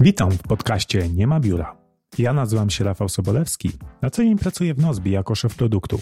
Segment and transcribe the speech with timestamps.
[0.00, 1.76] Witam w podcaście Nie ma biura.
[2.18, 3.70] Ja nazywam się Rafał Sobolewski.
[4.02, 6.00] Na co dzień pracuję w Nozbi jako szef produktu.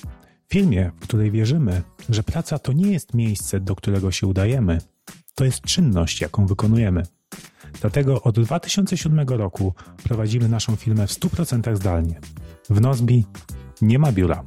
[0.49, 4.79] Filmie, w której wierzymy, że praca to nie jest miejsce, do którego się udajemy.
[5.35, 7.03] To jest czynność, jaką wykonujemy.
[7.81, 12.21] Dlatego od 2007 roku prowadzimy naszą firmę w 100% zdalnie.
[12.71, 13.25] W Nozbi
[13.83, 14.45] nie ma biura.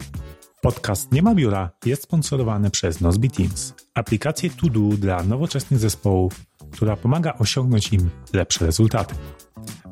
[0.62, 6.46] Podcast Nie ma biura jest sponsorowany przez Nozbi Teams, aplikację to do dla nowoczesnych zespołów,
[6.72, 9.16] która pomaga osiągnąć im lepsze rezultaty.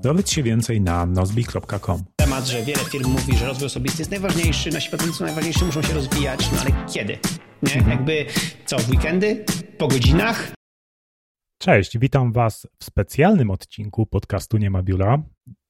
[0.01, 2.03] Dowiedz się więcej na nozbi.com.
[2.15, 5.93] Temat, że wiele firm mówi, że rozwój osobisty jest najważniejszy, nasi pracownicy najważniejsi, muszą się
[5.93, 7.17] rozwijać, no ale kiedy?
[7.63, 7.75] Nie?
[7.75, 7.89] Mhm.
[7.89, 8.25] Jakby
[8.65, 9.45] co, w weekendy?
[9.77, 10.51] Po godzinach?
[11.57, 15.23] Cześć, witam Was w specjalnym odcinku podcastu Nie ma biura.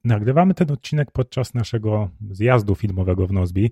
[0.04, 3.72] Nagrywamy ten odcinek podczas naszego zjazdu filmowego w Nozbi.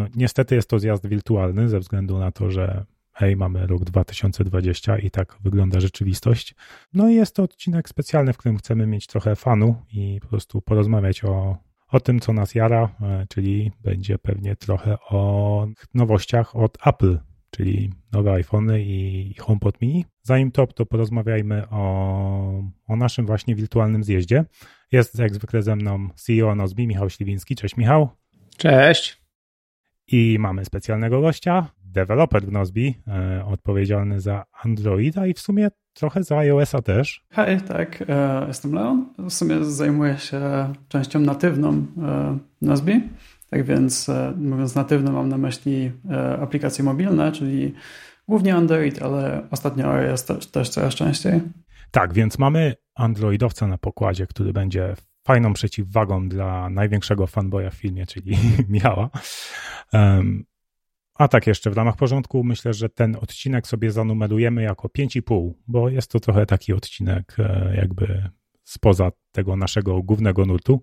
[0.00, 4.98] No, niestety jest to zjazd wirtualny ze względu na to, że hej, mamy rok 2020
[4.98, 6.54] i tak wygląda rzeczywistość.
[6.92, 10.62] No i jest to odcinek specjalny, w którym chcemy mieć trochę fanu i po prostu
[10.62, 11.56] porozmawiać o,
[11.88, 17.18] o tym, co nas jara, e, czyli będzie pewnie trochę o nowościach od Apple,
[17.50, 20.04] czyli nowe iPhony i HomePod mini.
[20.22, 24.44] Zanim to, to porozmawiajmy o, o naszym właśnie wirtualnym zjeździe.
[24.92, 27.56] Jest jak zwykle ze mną CEO Nozbi, Michał Śliwiński.
[27.56, 28.08] Cześć Michał.
[28.56, 29.19] Cześć.
[30.12, 36.22] I mamy specjalnego gościa, deweloper w Nozbi, e, odpowiedzialny za Androida i w sumie trochę
[36.22, 37.24] za iOS-a też.
[37.30, 39.06] Hej, tak, e, jestem Leon.
[39.18, 40.40] W sumie zajmuję się
[40.88, 41.86] częścią natywną
[42.62, 43.08] e.
[43.50, 47.74] Tak więc e, mówiąc natywną mam na myśli e, aplikacje mobilne, czyli
[48.28, 51.40] głównie Android, ale ostatnio iOS też, też coraz częściej.
[51.90, 58.06] Tak, więc mamy Androidowca na pokładzie, który będzie fajną przeciwwagą dla największego fanboya w filmie,
[58.06, 58.36] czyli
[58.68, 59.10] Michała.
[59.92, 60.44] Um,
[61.14, 65.88] a tak jeszcze w ramach porządku myślę, że ten odcinek sobie zanumerujemy jako 5,5, bo
[65.88, 68.30] jest to trochę taki odcinek e, jakby
[68.64, 70.82] spoza tego naszego głównego nurtu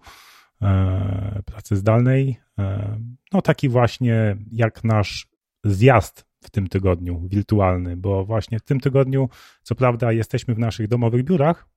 [0.61, 2.37] e, pracy zdalnej.
[2.59, 2.97] E,
[3.33, 5.27] no taki właśnie jak nasz
[5.63, 9.29] zjazd w tym tygodniu, wirtualny, bo właśnie w tym tygodniu,
[9.63, 11.67] co prawda, jesteśmy w naszych domowych biurach,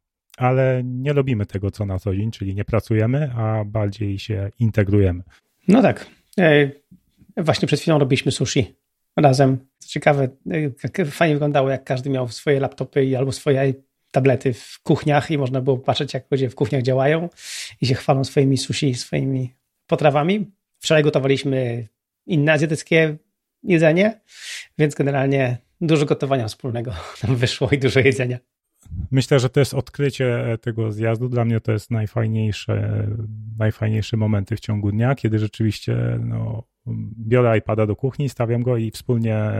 [0.40, 5.22] ale nie robimy tego, co na co dzień, czyli nie pracujemy, a bardziej się integrujemy.
[5.68, 6.06] No tak.
[6.38, 6.70] E,
[7.36, 8.74] Właśnie przed chwilą robiliśmy sushi
[9.16, 9.58] razem.
[9.78, 10.28] Co ciekawe,
[10.98, 13.74] e, fajnie wyglądało, jak każdy miał swoje laptopy albo swoje
[14.10, 17.28] tablety w kuchniach i można było patrzeć, jak ludzie w kuchniach działają
[17.80, 19.54] i się chwalą swoimi sushi, swoimi
[19.86, 20.50] potrawami.
[20.78, 21.88] Wczoraj gotowaliśmy
[22.26, 23.16] inne azjatyckie
[23.62, 24.20] jedzenie,
[24.78, 26.92] więc generalnie dużo gotowania wspólnego
[27.22, 28.38] nam wyszło i dużo jedzenia.
[29.10, 31.28] Myślę, że to jest odkrycie tego zjazdu.
[31.28, 33.06] Dla mnie to jest najfajniejsze,
[33.58, 36.62] najfajniejsze momenty w ciągu dnia, kiedy rzeczywiście no,
[37.18, 39.52] biorę iPada do kuchni, stawiam go i wspólnie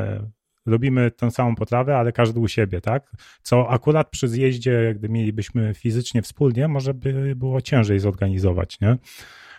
[0.67, 3.13] robimy tę samą potrawę, ale każdy u siebie, tak?
[3.43, 8.97] Co akurat przy zjeździe, gdy mielibyśmy fizycznie wspólnie, może by było ciężej zorganizować, nie?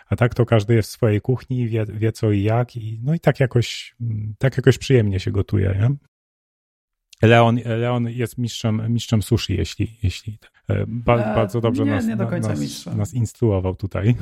[0.08, 3.14] A tak to każdy jest w swojej kuchni, wie, wie co i jak, i, no
[3.14, 3.96] i tak jakoś,
[4.38, 5.96] tak jakoś przyjemnie się gotuje, nie?
[7.22, 10.38] Leon, Leon jest mistrzem, mistrzem sushi, jeśli, jeśli
[10.86, 12.96] ba, E, bardzo dobrze nie, nas, nie do końca nas, mistrzem.
[12.98, 14.14] nas instruował tutaj.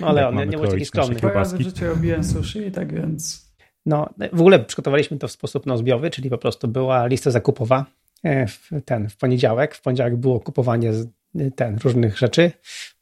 [0.00, 1.14] No Leon, Jak nie, nie bądź taki skromny.
[1.14, 3.50] Dwa razy w życiu robiłem sushi, tak więc
[3.86, 7.86] No, w ogóle przygotowaliśmy to w sposób nozbiowy, czyli po prostu była lista zakupowa
[8.22, 9.74] e, w, ten, w poniedziałek.
[9.74, 11.06] W poniedziałek było kupowanie z-
[11.56, 12.52] ten, różnych rzeczy,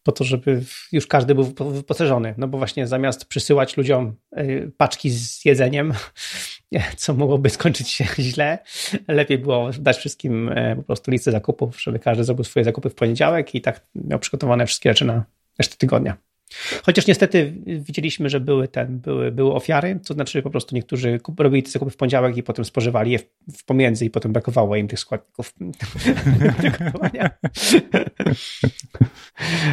[0.03, 0.63] po to, żeby
[0.93, 2.35] już każdy był wypo- wyposażony.
[2.39, 4.45] No bo właśnie zamiast przysyłać ludziom e,
[4.77, 5.93] paczki z jedzeniem,
[6.97, 8.59] co mogłoby skończyć się źle,
[9.09, 12.95] lepiej było dać wszystkim e, po prostu listę zakupów, żeby każdy zrobił swoje zakupy w
[12.95, 15.25] poniedziałek i tak miał przygotowane wszystkie rzeczy na
[15.59, 16.17] resztę tygodnia.
[16.83, 21.41] Chociaż niestety widzieliśmy, że były, ten, były, były ofiary, to znaczy po prostu niektórzy kup-
[21.41, 23.25] robili te zakupy w poniedziałek i potem spożywali je w,
[23.59, 25.55] w pomiędzy i potem brakowało im tych składników.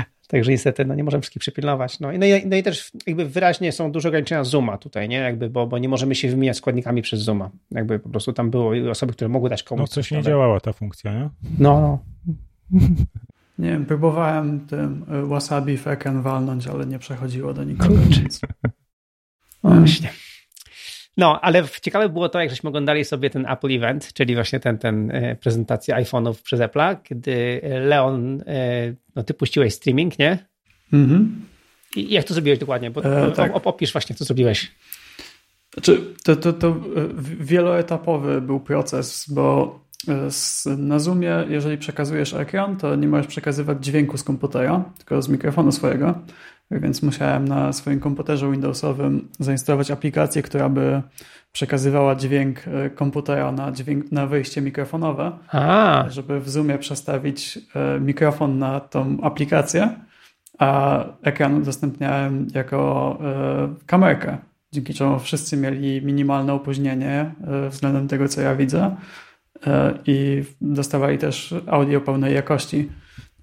[0.28, 2.00] Także niestety no, nie możemy wszystkich przypilnować.
[2.00, 5.18] No, i- no, i, no i też jakby wyraźnie są duże ograniczenia Zooma tutaj, nie?
[5.18, 7.50] Jakby, bo, bo nie możemy się wymieniać składnikami przez Zooma.
[7.72, 10.74] Jakby po prostu tam były osoby, które mogły dać komuś No coś nie działała ta
[10.74, 11.30] funkcja, nie?
[11.60, 12.00] No, no.
[13.60, 17.96] nie wiem, próbowałem tym e, wasabi w ekran walnąć, ale nie przechodziło do nikogo.
[17.96, 18.22] Kurczę.
[18.22, 18.42] Więc...
[19.64, 20.10] Właśnie.
[21.18, 24.78] No, ale ciekawe było to, jak żeśmy oglądali sobie ten Apple Event, czyli właśnie ten,
[24.78, 30.38] ten e, prezentację iPhone'ów przez Apple'a, kiedy Leon, e, no ty puściłeś streaming, nie?
[30.94, 31.46] Mhm.
[31.96, 32.92] I jak to zrobiłeś dokładnie?
[32.92, 33.54] Bo E, tak.
[33.54, 34.72] op- opisz właśnie, co zrobiłeś.
[35.74, 36.74] Znaczy, to, to, to e,
[37.40, 40.30] wieloetapowy był proces, bo e,
[40.78, 45.72] na Zoomie, jeżeli przekazujesz ekran, to nie możesz przekazywać dźwięku z komputera, tylko z mikrofonu
[45.72, 46.20] swojego.
[46.72, 51.02] Więc musiałem na swoim komputerze Windowsowym zainstalować aplikację, która by
[51.52, 56.06] przekazywała dźwięk e, komputera na, dźwięk, na wyjście mikrofonowe, A.
[56.10, 59.90] żeby w Zoomie przestawić e, mikrofon na tą aplikację,
[60.60, 64.38] a ekran udostępniałem jako e, kamerkę,
[64.72, 67.32] dzięki czemu wszyscy mieli minimalne opóźnienie
[67.70, 68.96] względem tego, co ja widzę
[70.06, 72.90] i dostawali też audio pełnej jakości,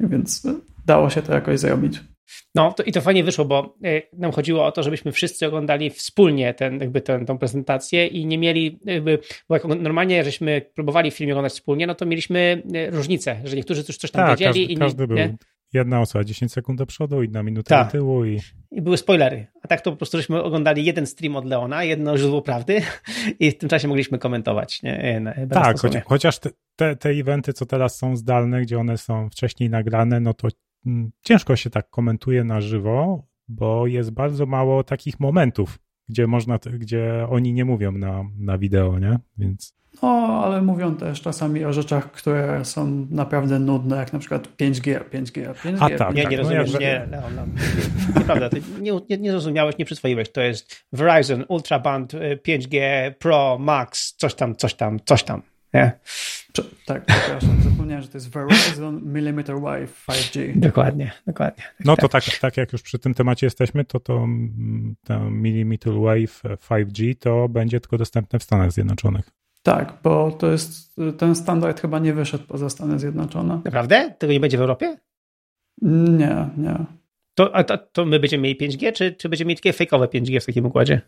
[0.00, 0.46] więc
[0.86, 2.11] dało się to jakoś zrobić.
[2.54, 5.90] No to, i to fajnie wyszło, bo y, nam chodziło o to, żebyśmy wszyscy oglądali
[5.90, 9.18] wspólnie ten, jakby ten, tą prezentację i nie mieli, jakby,
[9.48, 13.84] bo jak normalnie żeśmy próbowali film oglądać wspólnie, no to mieliśmy y, różnice, że niektórzy
[13.88, 14.60] już coś tam tak, wiedzieli.
[14.60, 15.16] Każdy, inni, każdy był.
[15.16, 15.36] Nie?
[15.72, 17.92] Jedna osoba 10 sekund do przodu, inna minuta do Tak.
[17.92, 18.40] tyłu i
[18.70, 19.46] I były spoilery.
[19.62, 22.82] A tak to po prostu żeśmy oglądali jeden stream od Leona, jedno źródło prawdy
[23.40, 24.82] i w tym czasie mogliśmy komentować.
[24.82, 25.20] Nie?
[25.20, 29.30] Na- Tak, choć, chociaż te, te, te eventy, co teraz są zdalne, gdzie one są
[29.30, 30.48] wcześniej nagrane, no to
[31.22, 37.26] ciężko się tak komentuje na żywo, bo jest bardzo mało takich momentów, gdzie można, gdzie
[37.30, 39.18] oni nie mówią na, na wideo, nie?
[39.38, 40.08] Więc No,
[40.44, 45.54] ale mówią też czasami o rzeczach, które są naprawdę nudne, jak na przykład 5G, 5G,
[45.54, 45.76] 5G.
[45.80, 47.50] A tak, Nie, tak, nie no rozumiesz, jakby- nie, Leon, Leon.
[48.16, 50.32] Nieprawda, ty nie, nie, nie zrozumiałeś, nie przyswoiłeś.
[50.32, 52.80] To jest Verizon Ultraband y, 5G
[53.18, 55.42] Pro Max, coś tam, coś tam, coś tam.
[55.74, 55.92] Nie?
[56.52, 60.52] Prze- Tak, przepraszam, zapomniałem, że to jest Verizon Millimeter Wave 5G.
[60.56, 61.64] Dokładnie, dokładnie.
[61.84, 64.26] no to tak, tak jak już przy tym temacie jesteśmy, to to
[65.04, 69.30] ten Millimeter Wave 5G to będzie tylko dostępne w Stanach Zjednoczonych.
[69.62, 73.60] Tak, bo to jest, ten standard chyba nie wyszedł poza Stany Zjednoczone.
[73.64, 74.14] Naprawdę?
[74.18, 74.96] Tego nie będzie w Europie?
[75.82, 76.84] Nie, nie.
[77.34, 80.40] To, a to, to my będziemy mieli 5G, czy, czy będziemy mieli takie fejkowe 5G
[80.40, 81.00] w takim układzie?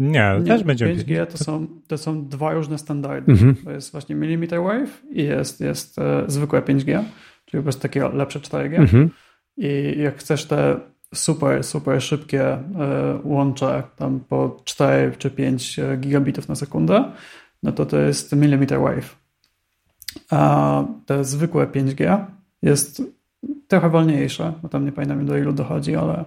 [0.00, 3.32] Nie, nie też będzie 5G to są, to są dwa różne standardy.
[3.32, 3.56] Mhm.
[3.56, 7.02] To jest właśnie millimeter wave i jest, jest e, zwykłe 5G,
[7.44, 8.78] czyli po prostu takie lepsze 4G.
[8.78, 9.10] Mhm.
[9.56, 10.80] I jak chcesz te
[11.14, 12.60] super, super szybkie e,
[13.24, 17.04] łącze, tam po 4 czy 5 gigabitów na sekundę,
[17.62, 19.16] no to to jest millimeter wave.
[20.30, 22.24] A te zwykłe 5G
[22.62, 23.02] jest
[23.68, 26.24] trochę wolniejsze, bo tam nie pamiętam do ilu dochodzi, ale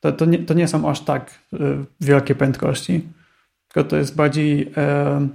[0.00, 1.58] to, to, nie, to nie są aż tak e,
[2.00, 3.08] wielkie prędkości,
[3.68, 5.28] tylko to jest bardziej e,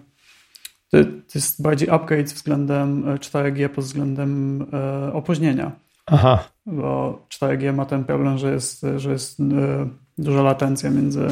[0.89, 0.97] to,
[1.35, 5.71] jest bardziej upgrade względem e, 4G pod względem e, opóźnienia
[6.05, 6.49] Aha.
[6.65, 9.43] bo 4G ma ten problem, że jest, że jest e,
[10.17, 11.27] duża latencja między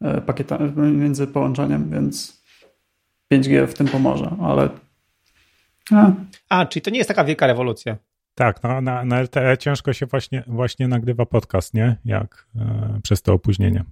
[0.00, 2.42] e, pakietami, między połączeniem, więc
[3.32, 4.68] 5G w tym pomoże, ale
[5.92, 6.12] a,
[6.48, 7.96] A, czyli to nie jest taka wielka rewolucja.
[8.34, 11.96] Tak, na, na, na LTE ciężko się właśnie, właśnie nagrywa podcast, nie?
[12.04, 13.84] Jak e, przez to opóźnienie,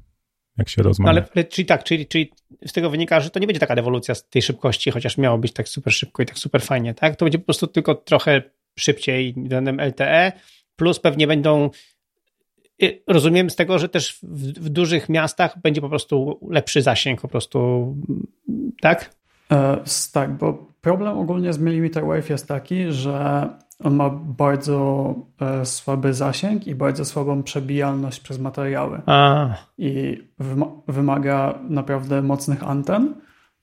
[0.59, 1.11] jak się rozmawia.
[1.11, 2.33] Ale, ale czyli tak, czyli, czyli
[2.67, 5.53] z tego wynika, że to nie będzie taka rewolucja z tej szybkości, chociaż miało być
[5.53, 7.17] tak super szybko i tak super fajnie, tak?
[7.17, 8.43] To będzie po prostu tylko trochę
[8.79, 10.33] szybciej względem LTE,
[10.77, 11.71] plus pewnie będą
[12.83, 17.21] y, rozumiem z tego, że też w, w dużych miastach będzie po prostu lepszy zasięg,
[17.21, 17.97] po prostu,
[18.81, 19.15] tak?
[19.53, 23.49] e, tak, bo problem ogólnie z millimeter wave jest taki, że
[23.85, 29.01] on ma bardzo e, słaby zasięg i bardzo słabą przebijalność przez materiały.
[29.07, 29.49] A,
[29.79, 33.15] i wyma- wymaga naprawdę mocnych anten.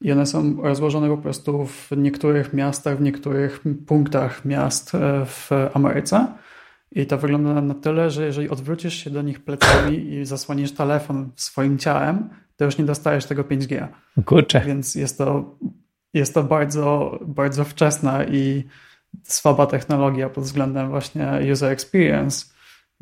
[0.01, 5.49] I one są rozłożone po prostu w niektórych miastach, w niektórych punktach miast e, w
[5.73, 6.27] Ameryce.
[6.91, 11.29] I to wygląda na tyle, że jeżeli odwrócisz się do nich plecami i zasłonisz telefon
[11.35, 13.87] swoim ciałem, to już nie dostajesz tego 5G.
[14.25, 14.61] kurczę.
[14.65, 15.55] Więc jest to,
[16.13, 18.63] jest to bardzo, bardzo wczesna i
[19.23, 22.45] słaba technologia pod względem właśnie user experience.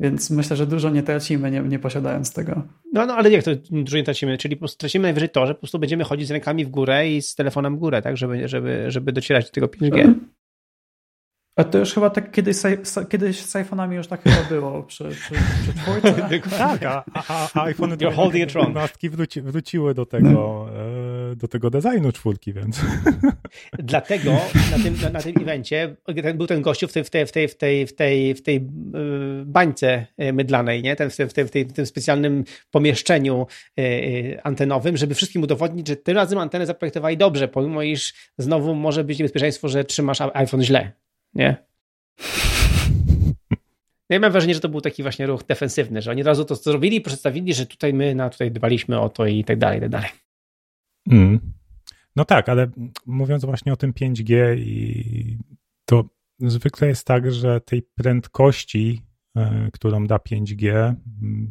[0.00, 2.62] Więc myślę, że dużo nie tracimy, nie, nie posiadając tego.
[2.92, 4.38] No, no ale jak to dużo nie tracimy?
[4.38, 7.08] Czyli po prostu tracimy najwyżej to, że po prostu będziemy chodzić z rękami w górę
[7.08, 8.16] i z telefonem w górę, tak?
[8.16, 10.14] Żeby, żeby, żeby docierać do tego 5G.
[11.58, 15.04] A to już chyba tak kiedyś, z- kiedyś z iPhone'ami już tak chyba było przy,
[15.08, 16.28] przy, przy czwórce.
[16.58, 18.76] Tak, a, a, a iPhone You're holding it wrong.
[19.02, 20.85] wróci, wróciły do tego, e,
[21.36, 22.80] do tego designu czwórki, więc
[23.78, 24.32] Dlatego
[24.70, 25.96] na tym, na, tym evencie
[26.34, 28.54] był ten gościu w tej, w tej, w tej, w tej, w tej, w tej
[28.54, 30.96] yy, bańce yy, mydlanej, nie?
[30.96, 35.96] Ten, w, tej, w, tej, w, tym specjalnym pomieszczeniu yy, antenowym, żeby wszystkim udowodnić, że
[35.96, 40.92] tym razem antenę zaprojektowali dobrze, pomimo iż znowu może być niebezpieczeństwo, że trzymasz iPhone źle,
[41.34, 41.66] nie?
[44.08, 46.54] Ja mam wrażenie, że to był taki właśnie ruch defensywny, że oni od razu to
[46.54, 49.90] zrobili, przedstawili, że tutaj my na tutaj dbaliśmy o to i tak dalej, i tak
[49.90, 50.25] dalej.
[51.10, 51.52] Mm.
[52.16, 52.70] No tak, ale
[53.06, 55.38] mówiąc właśnie o tym 5G i
[55.84, 56.04] to
[56.40, 59.02] zwykle jest tak, że tej prędkości,
[59.36, 60.96] e, którą da 5G, m,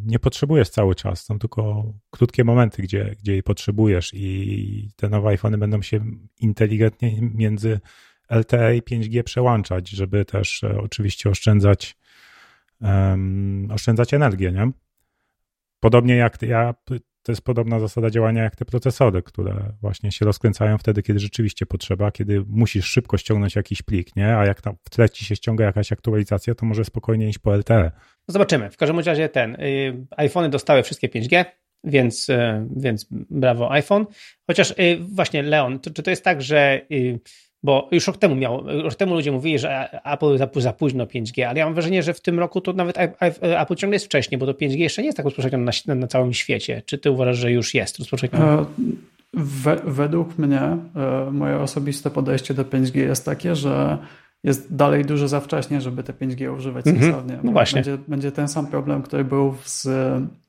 [0.06, 1.24] nie potrzebujesz cały czas.
[1.24, 6.00] Są tylko krótkie momenty, gdzie, gdzie jej potrzebujesz i te nowe iPhony będą się
[6.40, 7.80] inteligentnie między
[8.30, 11.98] LTE i 5G przełączać, żeby też e, oczywiście oszczędzać
[12.82, 14.72] um, oszczędzać energię, nie?
[15.80, 16.74] Podobnie jak ja,
[17.26, 21.66] to jest podobna zasada działania jak te procesory, które właśnie się rozkręcają wtedy, kiedy rzeczywiście
[21.66, 24.38] potrzeba, kiedy musisz szybko ściągnąć jakiś plik, nie?
[24.38, 27.56] A jak tam w tle ci się ściąga jakaś aktualizacja, to może spokojnie iść po
[27.56, 27.92] LTE.
[28.28, 28.72] No zobaczymy.
[28.72, 31.46] W każdym razie ten, y, iPhony dostały wszystkie 5G,
[31.84, 34.06] więc, y, więc brawo iPhone.
[34.48, 37.20] Chociaż y, właśnie Leon, to, czy to jest tak, że y,
[37.64, 41.60] bo już rok temu miał, rok temu ludzie mówili, że Apple za, późno 5G, ale
[41.60, 42.98] ja mam wrażenie, że w tym roku to nawet
[43.42, 46.34] Apple ciągle jest wcześniej, bo to 5G jeszcze nie jest tak rozpowszechnione na, na, całym
[46.34, 46.82] świecie.
[46.86, 48.46] Czy ty uważasz, że już jest rozpowszechnione?
[48.46, 48.66] E,
[49.34, 50.78] we, według mnie e,
[51.32, 53.98] moje osobiste podejście do 5G jest takie, że
[54.44, 57.04] jest dalej dużo za wcześnie, żeby te 5G używać mm -hmm.
[57.04, 57.40] sensownie.
[57.44, 57.82] No właśnie.
[57.82, 59.84] Będzie, będzie ten sam problem, który był z,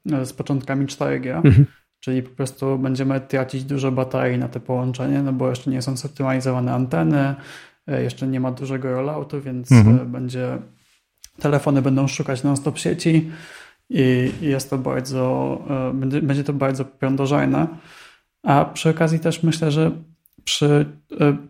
[0.05, 1.31] z początkami 4G.
[1.31, 1.65] Mm -hmm
[2.01, 5.97] czyli po prostu będziemy tracić dużo baterii na te połączenie, no bo jeszcze nie są
[5.97, 7.35] zoptymalizowane anteny,
[7.87, 9.97] e, jeszcze nie ma dużego rolloutu, więc mhm.
[9.97, 10.59] E, będzie
[11.39, 13.31] telefony będą szukać non-stop sieci
[13.91, 17.67] i jest to bardzo, e, będzie, będzie to bardzo prądożajne.
[18.43, 19.91] A przy okazji też myślę, że
[20.45, 20.87] przy,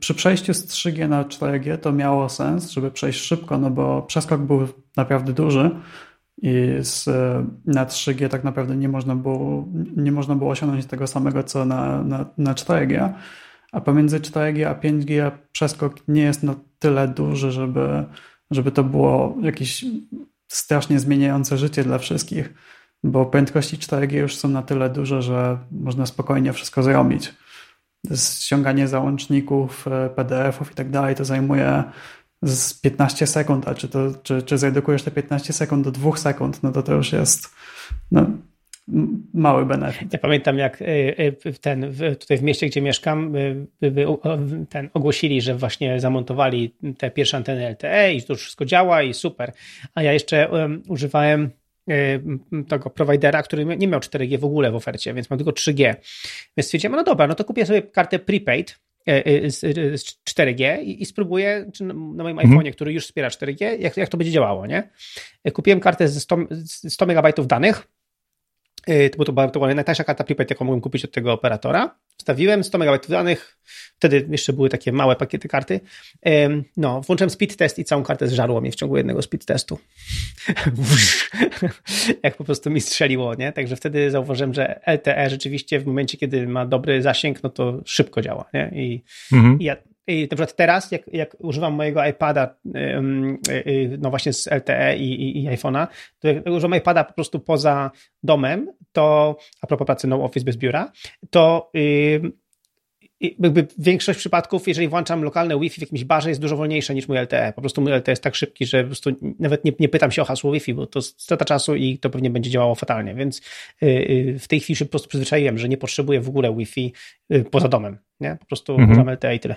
[0.00, 4.40] przy przejściu z 3G na 4G to miało sens, żeby przejść szybko, no bo przeskok
[4.40, 5.70] był naprawdę duży
[6.42, 7.06] i z,
[7.66, 12.02] na 3G tak naprawdę nie można było, nie można było osiągnąć tego samego co na,
[12.02, 13.12] na, na 4G,
[13.72, 18.04] a pomiędzy 4G a 5G przeskok nie jest na tyle duży, żeby,
[18.50, 19.84] żeby to było jakieś
[20.48, 22.54] strasznie zmieniające życie dla wszystkich,
[23.04, 27.34] bo prędkości 4G już są na tyle duże, że można spokojnie wszystko zrobić.
[28.14, 31.84] Ściąganie załączników, e, PDF-ów i tak dalej to zajmuje
[32.46, 36.62] z 15 sekund, a czy, to, czy, czy zredukujesz te 15 sekund do 2 sekund,
[36.62, 37.54] no to to już jest
[38.10, 38.26] no,
[39.34, 40.12] mały benefit.
[40.12, 40.84] Ja pamiętam, jak y,
[41.46, 43.66] y, ten, tutaj w mieście, gdzie mieszkam, y,
[44.68, 49.14] ten ogłosili, że właśnie zamontowali te pierwsze anteny LTE i to już wszystko działa i
[49.14, 49.52] super.
[49.94, 50.48] A ja jeszcze
[50.88, 51.50] używałem
[52.68, 55.94] tego providera, który nie miał 4G w ogóle w ofercie, więc mam tylko 3G.
[56.56, 61.02] Więc stwierdziłem, no dobra, no to kupię sobie kartę prepaid E, e, z 4G i,
[61.02, 62.50] i spróbuję na moim mhm.
[62.50, 64.90] iPhone'ie, który już wspiera 4G, jak, jak to będzie działało, nie?
[65.44, 66.36] E, kupiłem kartę ze 100,
[66.88, 67.88] 100 MB danych,
[69.16, 71.98] to, to była, to była najtańsza karta prepaid, jaką mogłem kupić od tego operatora.
[72.16, 73.58] Wstawiłem 100 MB danych,
[73.96, 75.80] wtedy jeszcze były takie małe pakiety karty.
[76.76, 79.78] No, włączyłem speed test i całą kartę zżarło mnie w ciągu jednego speed testu.
[82.22, 83.52] Jak po prostu mi strzeliło, nie?
[83.52, 88.22] Także wtedy zauważyłem, że LTE rzeczywiście w momencie, kiedy ma dobry zasięg, no to szybko
[88.22, 88.70] działa, nie?
[88.74, 89.60] I, mhm.
[89.60, 89.76] i ja
[90.06, 92.56] i na przykład teraz, jak, jak używam mojego iPada,
[93.98, 95.86] no właśnie z LTE i, i, i iPhone'a,
[96.18, 97.90] to jak używam iPada po prostu poza
[98.22, 100.92] domem, to a propos pracy no office bez biura,
[101.30, 101.70] to
[103.20, 107.18] jakby większość przypadków, jeżeli włączam lokalne Wi-Fi w jakimś barze, jest dużo wolniejsze niż mój
[107.18, 107.52] LTE.
[107.56, 110.22] Po prostu mój LTE jest tak szybki, że po prostu nawet nie, nie pytam się
[110.22, 113.14] o hasło Wi-Fi, bo to strata czasu i to pewnie będzie działało fatalnie.
[113.14, 113.40] Więc
[113.82, 116.92] y, y, w tej chwili się po prostu przyzwyczaiłem, że nie potrzebuję w ogóle Wi-Fi
[117.32, 117.98] y, poza domem.
[118.20, 118.36] Nie?
[118.40, 118.90] Po prostu mhm.
[118.90, 119.56] używam LTE i tyle.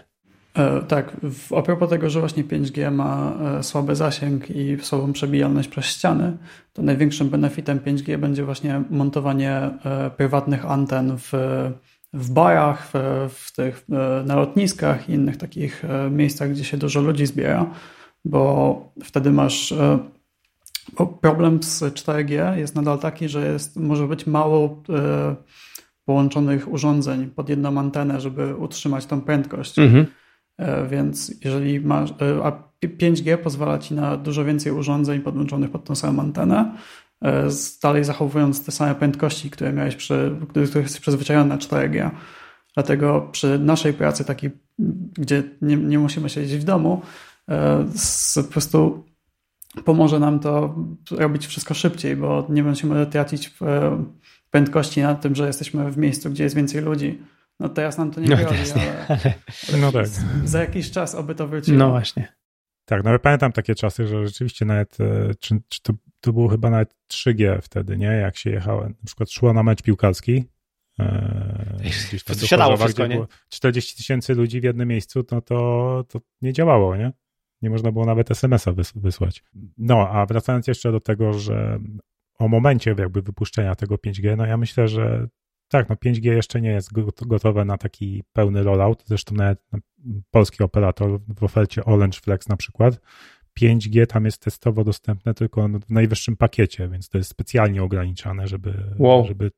[0.54, 1.18] E, tak,
[1.58, 6.38] a propos tego, że właśnie 5G ma e, słaby zasięg i słabą przebijalność przez ściany,
[6.74, 9.52] to największym benefitem 5G będzie właśnie montowanie
[9.86, 11.32] e, prywatnych anten w,
[12.14, 13.86] w barach, w, w tych,
[14.26, 17.66] na lotniskach i innych takich miejscach, gdzie się dużo ludzi zbiera,
[18.26, 19.74] bo wtedy masz.
[20.98, 24.84] Bo problem z 4G jest nadal taki, że jest, może być mało
[26.06, 29.80] połączonych urządzeń pod jedną antenę, żeby utrzymać tą prędkość.
[29.80, 30.06] Mhm.
[30.60, 32.52] E, więc jeżeli masz, e, a
[32.82, 36.76] 5G pozwala ci na dużo więcej urządzeń podłączonych pod tą samą antenę,
[37.22, 37.48] e,
[37.84, 42.10] dalej zachowując te same prędkości, które miałeś przy, których jesteś przyzwyczajony na 4G.
[42.74, 44.52] Dlatego przy naszej pracy, takiej,
[45.14, 47.02] gdzie nie, nie musimy siedzieć w domu,
[48.36, 49.06] po prostu
[49.86, 50.76] pomoże nam to
[51.12, 53.54] robić wszystko szybciej, bo nie będziemy tracić
[54.52, 57.20] prędkości na tym, że jesteśmy w miejscu, gdzie jest więcej ludzi.
[57.60, 58.48] No teraz nam to nie no, ale,
[59.08, 59.34] ale,
[59.82, 60.08] no tak.
[60.46, 61.78] za jakiś czas oby to wróciło.
[61.78, 62.40] No właśnie.
[62.86, 66.48] Tak, no ja pamiętam takie czasy, że rzeczywiście nawet, e, czy, czy to, to było
[66.48, 68.08] chyba nawet 3G wtedy, nie?
[68.08, 70.44] Jak się jechało, na przykład szło na mecz piłkarski,
[71.00, 71.80] e,
[72.26, 73.26] tam Siadało wszystko, nie?
[73.50, 77.12] 40 tysięcy ludzi w jednym miejscu, no to, to nie działało, nie?
[77.62, 79.44] Nie można było nawet SMS-a wysłać.
[79.78, 81.80] No, a wracając jeszcze do tego, że
[82.40, 85.28] o momencie jakby wypuszczenia tego 5G, no ja myślę, że
[85.70, 86.90] tak, no 5G jeszcze nie jest
[87.28, 89.04] gotowe na taki pełny rollout.
[89.06, 89.66] Zresztą nawet
[90.32, 93.00] polski operator w ofercie Orange Flex na przykład
[93.62, 98.74] 5G tam jest testowo dostępne tylko w najwyższym pakiecie, więc to jest specjalnie ograniczane, żeby,
[98.98, 99.28] wow.
[99.28, 99.52] żeby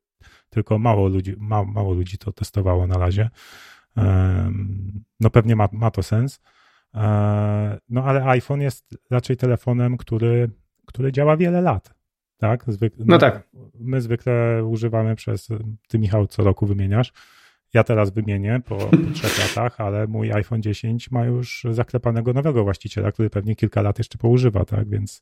[0.49, 3.29] tylko mało ludzi, mało, mało ludzi to testowało na razie.
[5.19, 6.39] No pewnie ma, ma to sens.
[6.95, 10.49] E, no ale iPhone jest raczej telefonem, który
[10.85, 11.93] który działa wiele lat.
[12.41, 12.65] Tak?
[12.67, 13.47] Zwyk- no tak.
[13.79, 15.47] My zwykle używamy przez,
[15.87, 17.13] ty Michał co roku wymieniasz,
[17.73, 22.63] ja teraz wymienię po, po trzech latach, ale mój iPhone 10 ma już zaklepanego nowego
[22.63, 24.89] właściciela, który pewnie kilka lat jeszcze poużywa, tak?
[24.89, 25.21] Więc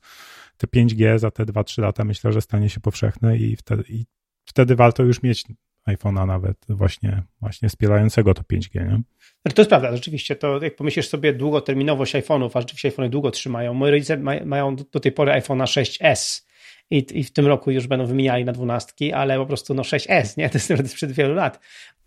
[0.57, 4.05] te 5G za te 2-3 lata myślę, że stanie się powszechne i wtedy, i
[4.45, 5.45] wtedy warto już mieć
[5.87, 9.01] iPhone'a nawet właśnie, właśnie wspierającego to 5G, nie?
[9.53, 10.35] To jest prawda, rzeczywiście.
[10.35, 13.73] To jak pomyślisz sobie długoterminowość iPhone'ów, a rzeczywiście iPhone'y długo trzymają.
[13.73, 16.48] Moi rodzice mają do tej pory iPhone'a 6S
[16.91, 20.37] i, i w tym roku już będą wymieniali na dwunastki, ale po prostu no 6S,
[20.37, 20.49] nie?
[20.49, 21.59] To jest sprzed wielu lat.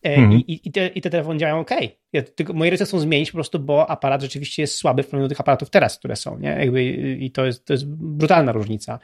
[0.03, 0.41] E, mhm.
[0.41, 1.71] I, i, te, I te telefony działają ok.
[2.12, 5.25] Ja, tylko moje ręce chcą zmienić po prostu, bo aparat rzeczywiście jest słaby w porównaniu
[5.25, 6.39] do tych aparatów teraz, które są.
[6.39, 6.49] Nie?
[6.49, 6.85] Jakby,
[7.21, 8.99] I to jest, to jest brutalna różnica.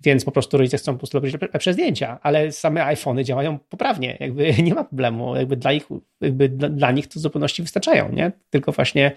[0.00, 4.16] Więc po prostu rodzice chcą po prostu robić lepsze zdjęcia, ale same iPhony działają poprawnie.
[4.20, 5.36] Jakby nie ma problemu.
[5.36, 5.86] Jakby dla, ich,
[6.20, 8.12] jakby dla, dla nich to w zupełności wystarczają.
[8.12, 8.32] Nie?
[8.50, 9.12] Tylko właśnie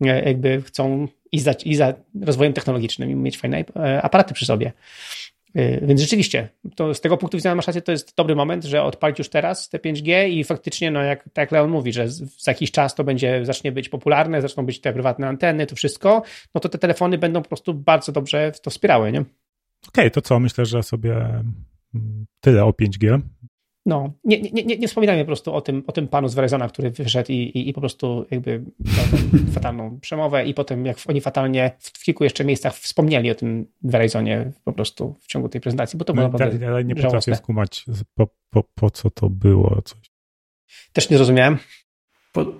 [0.00, 4.46] e, jakby chcą i za, i za rozwojem technologicznym i mieć fajne e, aparaty przy
[4.46, 4.72] sobie.
[5.58, 8.82] Y, więc rzeczywiście, to z tego punktu widzenia masz rację, to jest dobry moment, że
[8.82, 12.50] odpalić już teraz te 5G i faktycznie, no jak, tak jak Leon mówi, że za
[12.50, 16.22] jakiś czas to będzie, zacznie być popularne, zaczną być te prywatne anteny, to wszystko,
[16.54, 19.20] no to te telefony będą po prostu bardzo dobrze to wspierały, nie?
[19.20, 19.30] Okej,
[19.88, 20.40] okay, to co?
[20.40, 21.16] Myślę, że sobie
[21.94, 23.20] mm, tyle o 5G.
[23.86, 26.68] No, nie, nie, nie, nie wspominajmy po prostu o tym, o tym panu z Verizona,
[26.68, 29.06] który wyszedł i, i, i po prostu jakby miał
[29.54, 33.66] fatalną przemowę i potem jak oni fatalnie w, w, kilku jeszcze miejscach wspomnieli o tym
[33.82, 37.36] Verizonie po prostu w ciągu tej prezentacji, bo to było no, tak, Ale nie potrafię
[37.36, 40.10] skumać po, po, po co to było coś.
[40.92, 41.58] Też nie zrozumiałem.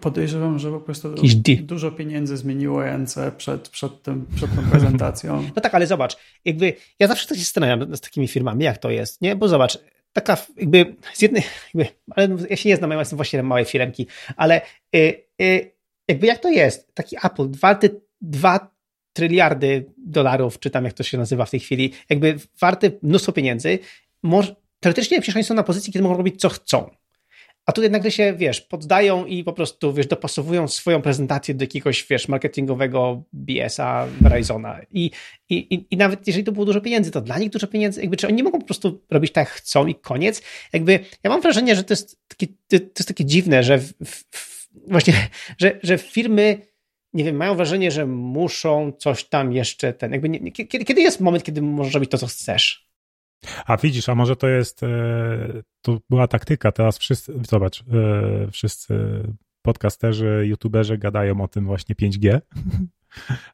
[0.00, 1.14] Podejrzewam, że po prostu
[1.62, 5.42] dużo pieniędzy zmieniło ręce przed, przed, tym, przed tą prezentacją.
[5.56, 8.90] No tak, ale zobacz, jakby ja zawsze tak się zastanawiam z takimi firmami, jak to
[8.90, 9.36] jest, nie?
[9.36, 9.78] Bo zobacz,
[10.16, 11.42] taka jakby z jednej,
[11.74, 14.06] jakby, ale ja się nie znam, ja jestem właścicielem małej firmki,
[14.36, 14.60] ale
[14.96, 15.72] y, y,
[16.08, 16.94] jakby jak to jest?
[16.94, 18.76] Taki Apple, warty 2
[19.12, 23.78] tryliardy dolarów, czy tam jak to się nazywa w tej chwili, jakby warty mnóstwo pieniędzy,
[24.22, 26.90] może, teoretycznie przecież oni są na pozycji, kiedy mogą robić co chcą.
[27.66, 32.06] A tutaj nagle się, wiesz, poddają i po prostu, wiesz, dopasowują swoją prezentację do jakiegoś,
[32.10, 34.80] wiesz, marketingowego BS-a Verizona.
[34.90, 35.10] I,
[35.48, 38.26] i, I nawet jeżeli to było dużo pieniędzy, to dla nich dużo pieniędzy, jakby, czy
[38.26, 40.42] oni nie mogą po prostu robić tak, jak chcą i koniec.
[40.72, 44.68] Jakby, ja mam wrażenie, że to jest takie, to jest takie dziwne, że w, w,
[44.88, 45.14] właśnie,
[45.58, 46.58] że, że firmy
[47.12, 51.20] nie wiem, mają wrażenie, że muszą coś tam jeszcze ten, jakby nie, kiedy, kiedy jest
[51.20, 52.85] moment, kiedy możesz robić to, co chcesz?
[53.66, 54.88] A widzisz, a może to jest, e,
[55.82, 59.22] to była taktyka, teraz wszyscy, zobacz, e, wszyscy
[59.62, 62.40] podcasterzy, youtuberzy gadają o tym właśnie 5G,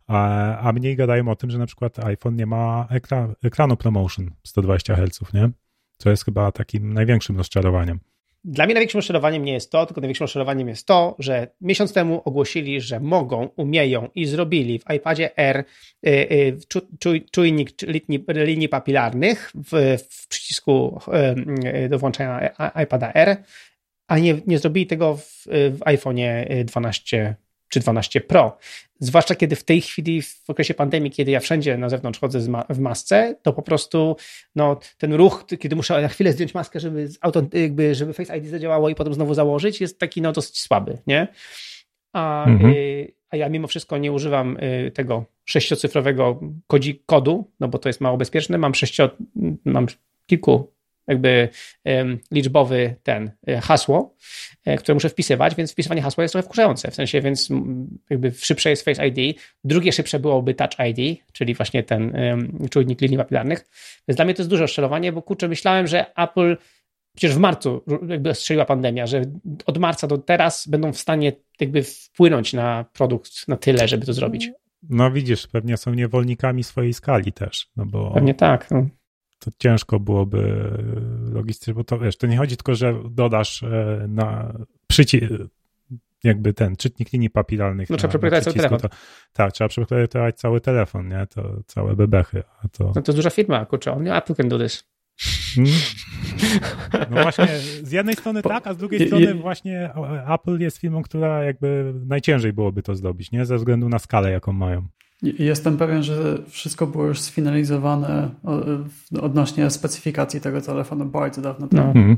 [0.06, 4.30] a, a mniej gadają o tym, że na przykład iPhone nie ma ekran, ekranu promotion
[4.46, 5.50] 120 Hz, nie?
[5.98, 8.00] Co jest chyba takim największym rozczarowaniem.
[8.44, 12.22] Dla mnie największym rozczarowaniem nie jest to, tylko największym rozczarowaniem jest to, że miesiąc temu
[12.24, 15.64] ogłosili, że mogą, umieją i zrobili w iPadzie R
[16.06, 16.56] y, y,
[17.30, 17.70] czujnik
[18.34, 21.00] linii, papilarnych w, w przycisku
[21.84, 22.50] y, do włączania
[22.84, 23.36] iPada R,
[24.08, 27.36] a nie, nie zrobili tego w, w iPhone'ie 12
[27.72, 28.56] czy 12 Pro.
[29.00, 32.64] Zwłaszcza kiedy w tej chwili, w okresie pandemii, kiedy ja wszędzie na zewnątrz chodzę ma
[32.70, 34.16] w masce, to po prostu
[34.54, 38.46] no, ten ruch, kiedy muszę na chwilę zdjąć maskę, żeby, auto, jakby, żeby Face ID
[38.46, 41.28] zadziałało i potem znowu założyć, jest taki no, dosyć słaby, nie?
[42.12, 42.72] A, mhm.
[42.72, 47.88] y, a ja mimo wszystko nie używam y, tego sześciocyfrowego kodzi, kodu, no bo to
[47.88, 48.58] jest mało bezpieczne.
[48.58, 49.10] Mam sześcio,
[49.64, 49.86] mam
[50.26, 50.72] kilku
[51.06, 51.48] jakby
[52.30, 54.16] liczbowy ten e, hasło,
[54.64, 57.48] e, które muszę wpisywać, więc wpisywanie hasła jest trochę wkurzające, w sensie, więc
[58.10, 62.12] jakby szybsze jest Face ID, drugie szybsze byłoby Touch ID, czyli właśnie ten
[62.70, 63.64] czujnik linii papilarnych,
[64.08, 66.56] więc dla mnie to jest duże oszczelowanie, bo kurczę, myślałem, że Apple
[67.16, 69.22] przecież w marcu jakby strzeliła pandemia, że
[69.66, 74.12] od marca do teraz będą w stanie jakby wpłynąć na produkt na tyle, żeby to
[74.12, 74.50] zrobić.
[74.88, 78.10] No widzisz, pewnie są niewolnikami swojej skali też, no bo...
[78.14, 78.70] Pewnie tak.
[78.70, 78.86] No
[79.44, 80.70] to ciężko byłoby
[81.32, 84.52] logistycznie, bo to wiesz, to nie chodzi tylko, że dodasz e, na
[84.86, 85.32] przycisk,
[86.24, 87.90] jakby ten czytnik linii papilarnych.
[87.90, 88.78] No, trzeba przeprojektować cały telefon.
[88.78, 88.96] To,
[89.32, 91.26] tak, trzeba przeprojektować cały telefon, nie?
[91.26, 92.42] To całe bebechy.
[92.64, 92.92] A to...
[92.94, 94.84] No to duża firma, kurczę, only Apple can do this.
[95.54, 95.72] Hmm?
[97.10, 97.48] No właśnie,
[97.82, 99.90] z jednej strony tak, a z drugiej strony właśnie
[100.34, 103.46] Apple jest firmą, która jakby najciężej byłoby to zrobić, nie?
[103.46, 104.88] Ze względu na skalę, jaką mają.
[105.22, 108.30] Jestem pewien, że wszystko było już sfinalizowane
[109.20, 111.82] odnośnie specyfikacji tego telefonu bardzo dawno temu.
[111.82, 111.88] No.
[111.88, 112.16] Mhm.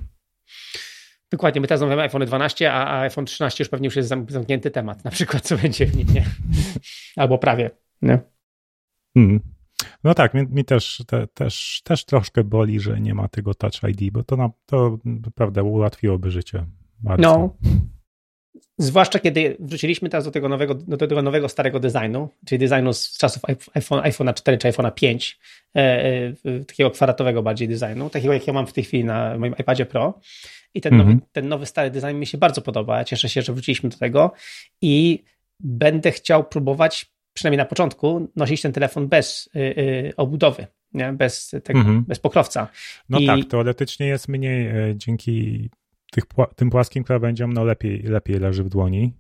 [1.31, 5.05] Dokładnie, my teraz mamy iPhone 12, a iPhone 13 już pewnie już jest zamknięty temat,
[5.05, 6.25] na przykład co będzie w nim, nie?
[7.23, 7.71] Albo prawie,
[8.03, 8.19] nie?
[9.15, 9.41] Hmm.
[10.05, 13.83] No tak, mi, mi też, te, też, też troszkę boli, że nie ma tego Touch
[13.89, 16.67] ID, bo to, na, to naprawdę ułatwiłoby życie
[17.01, 17.23] bardzo.
[17.23, 17.57] No,
[18.79, 23.19] Zwłaszcza kiedy wróciliśmy teraz do tego nowego, do tego nowego starego designu, czyli designu z
[23.19, 23.43] czasów
[23.75, 25.39] iPhone, iPhone'a 4 czy iPhone'a 5,
[25.77, 29.87] e, e, takiego kwadratowego bardziej designu, takiego jakiego mam w tej chwili na moim iPadzie
[29.87, 30.21] Pro.
[30.75, 31.11] I ten, mhm.
[31.11, 32.99] nowy, ten nowy stary design mi się bardzo podoba.
[32.99, 34.33] Ja cieszę się, że wróciliśmy do tego
[34.83, 35.25] i
[35.61, 41.13] będę chciał próbować, przynajmniej na początku, nosić ten telefon bez y, y, obudowy, nie?
[41.13, 42.05] Bez, tego, mhm.
[42.05, 42.69] bez pokrowca.
[43.09, 43.27] No I...
[43.27, 45.71] tak, teoretycznie jest mniej e, dzięki
[46.15, 46.25] tych,
[46.57, 49.13] tym płaskim krawędziom no lepiej, lepiej leży w dłoni,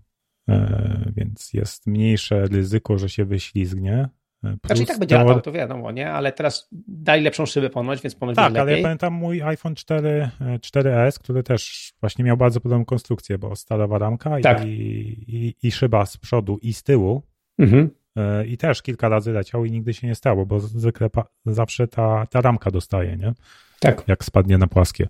[0.48, 4.08] e, więc jest mniejsze ryzyko, że się wyślizgnie.
[4.44, 6.10] E, znaczy i tak będzie latał, to wiadomo, nie?
[6.12, 10.30] Ale teraz dali lepszą szybę ponoć, więc ponoć Tak, ale ja pamiętam mój iPhone 4,
[10.40, 14.64] 4S, który też właśnie miał bardzo podobną konstrukcję, bo stalowa ramka tak.
[14.64, 17.22] i, i, i, szyba z przodu i z tyłu.
[17.58, 17.90] Mhm.
[18.16, 21.10] E, I też kilka razy leciał i nigdy się nie stało, bo zwykle
[21.46, 23.32] zawsze ta, ta ramka dostaje, nie?
[23.80, 24.08] Tak.
[24.08, 25.08] Jak spadnie na płaskie.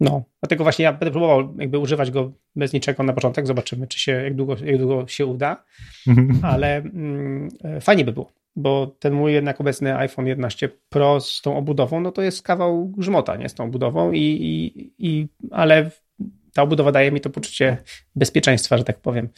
[0.00, 4.00] No, dlatego właśnie ja będę próbował jakby używać go bez niczego na początek, zobaczymy, czy
[4.00, 5.64] się, jak długo, jak długo się uda,
[6.06, 6.40] mhm.
[6.42, 11.42] ale mm, e, fajnie by było, bo ten mój jednak obecny iPhone 11 Pro z
[11.42, 15.90] tą obudową, no to jest kawał grzmota, nie, z tą obudową i, i, i ale
[16.54, 17.76] ta obudowa daje mi to poczucie
[18.16, 19.28] bezpieczeństwa, że tak powiem.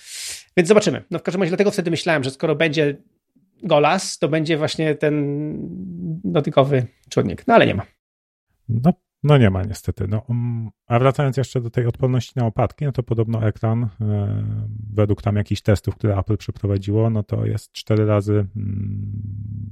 [0.57, 1.03] Więc zobaczymy.
[1.11, 2.97] No w każdym razie dlatego wtedy myślałem, że skoro będzie
[3.63, 5.57] Golas, to będzie właśnie ten
[6.25, 7.87] dotykowy czujnik, no ale nie ma.
[8.69, 10.09] No no nie ma niestety.
[10.09, 13.89] No, um, a wracając jeszcze do tej odporności na opadki, no to podobno ekran, e,
[14.95, 18.47] według tam jakichś testów, które Apple przeprowadziło, no to jest cztery razy mm,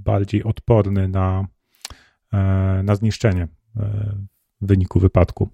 [0.04, 1.46] bardziej odporny na,
[2.32, 2.38] e,
[2.84, 3.48] na zniszczenie e,
[4.60, 5.48] w wyniku wypadku.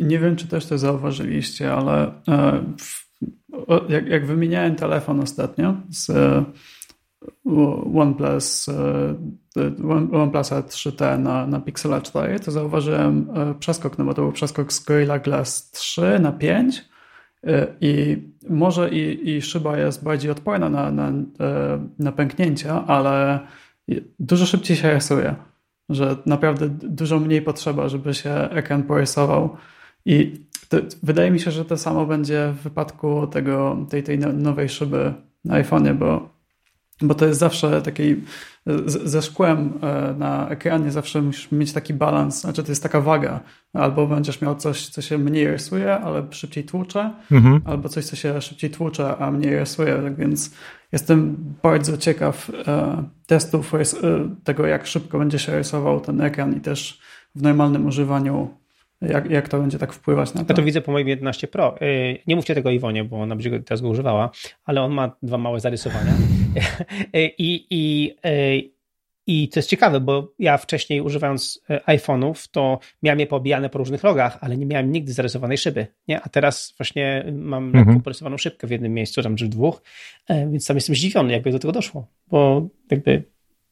[0.00, 2.12] Nie wiem, czy też to zauważyliście, ale
[3.88, 6.10] jak, jak wymieniałem telefon ostatnio z
[7.94, 8.66] OnePlus,
[10.12, 14.72] OnePlusa 3T na, na Pixela 4, to zauważyłem e, przeskok, no bo to był przeskok
[14.72, 16.84] z Gorilla Glass 3 na 5
[17.44, 21.12] e, i może i, i szyba jest bardziej odporna na, na,
[21.98, 23.40] na pęknięcia, ale
[24.18, 25.34] dużo szybciej się rysuje,
[25.88, 29.56] że naprawdę dużo mniej potrzeba, żeby się ekran porysował.
[30.04, 34.68] I to, wydaje mi się, że to samo będzie w wypadku tego, tej, tej nowej
[34.68, 36.37] szyby na iPhone'ie, bo
[37.02, 38.16] bo to jest zawsze taki
[38.86, 43.40] ze szkłem e, na ekranie zawsze musisz mieć taki balans, znaczy to jest taka waga,
[43.72, 47.60] albo będziesz miał coś, co się mniej rysuje, ale szybciej tłucze, mhm.
[47.64, 50.54] albo coś, co się szybciej tłucze, a mniej rysuje, tak więc
[50.92, 53.78] jestem bardzo ciekaw e, testów e,
[54.44, 57.00] tego, jak szybko będzie się rysował ten ekran i też
[57.34, 58.54] w normalnym używaniu
[59.00, 60.52] jak, jak to będzie tak wpływać na to?
[60.52, 61.82] Ja to widzę po moim 11 Pro.
[61.82, 64.30] Y, nie mówcie tego Iwonie, bo ona będzie teraz go używała,
[64.64, 66.12] ale on ma dwa małe zarysowania.
[67.38, 68.70] I, i, y,
[69.26, 73.78] I to jest ciekawe, bo ja wcześniej używając y, iPhone'ów, to miałem je poobijane po
[73.78, 75.86] różnych rogach, ale nie miałem nigdy zarysowanej szyby.
[76.08, 76.20] Nie?
[76.20, 77.86] A teraz właśnie mam mhm.
[77.86, 79.82] lekko porysowaną szybkę w jednym miejscu, tam czy w dwóch,
[80.28, 83.22] więc tam jestem zdziwiony, jakby do tego doszło, bo jakby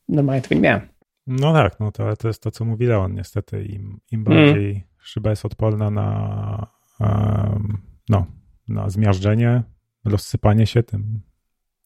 [0.08, 0.88] normalnie tego nie miałem.
[1.26, 3.64] No tak, no to, to jest to, co mówi Leon, niestety.
[3.64, 6.66] Im, im bardziej mm szyba jest odporna na,
[8.08, 8.26] no,
[8.68, 9.62] na zmiażdżenie,
[10.04, 11.20] rozsypanie się, tym,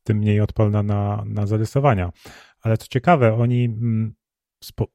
[0.03, 2.13] tym mniej odporna na, na zarysowania.
[2.63, 4.15] Ale co ciekawe, oni mm,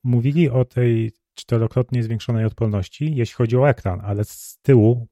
[0.04, 5.08] mówili o tej czterokrotnie zwiększonej odporności, jeśli chodzi o ekran, ale z tyłu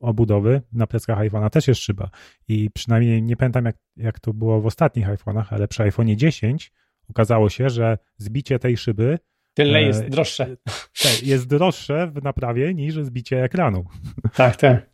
[0.00, 2.10] obudowy na pleckach iPhone'a też jest szyba.
[2.48, 6.72] I przynajmniej nie pamiętam, jak, jak to było w ostatnich iPhone'ach, ale przy iPhone'ie 10
[7.08, 9.18] okazało się, że zbicie tej szyby
[9.54, 10.56] Tyle jest e, droższe.
[11.02, 13.84] Tak, jest droższe w naprawie niż zbicie ekranu.
[14.34, 14.90] Tak, tak.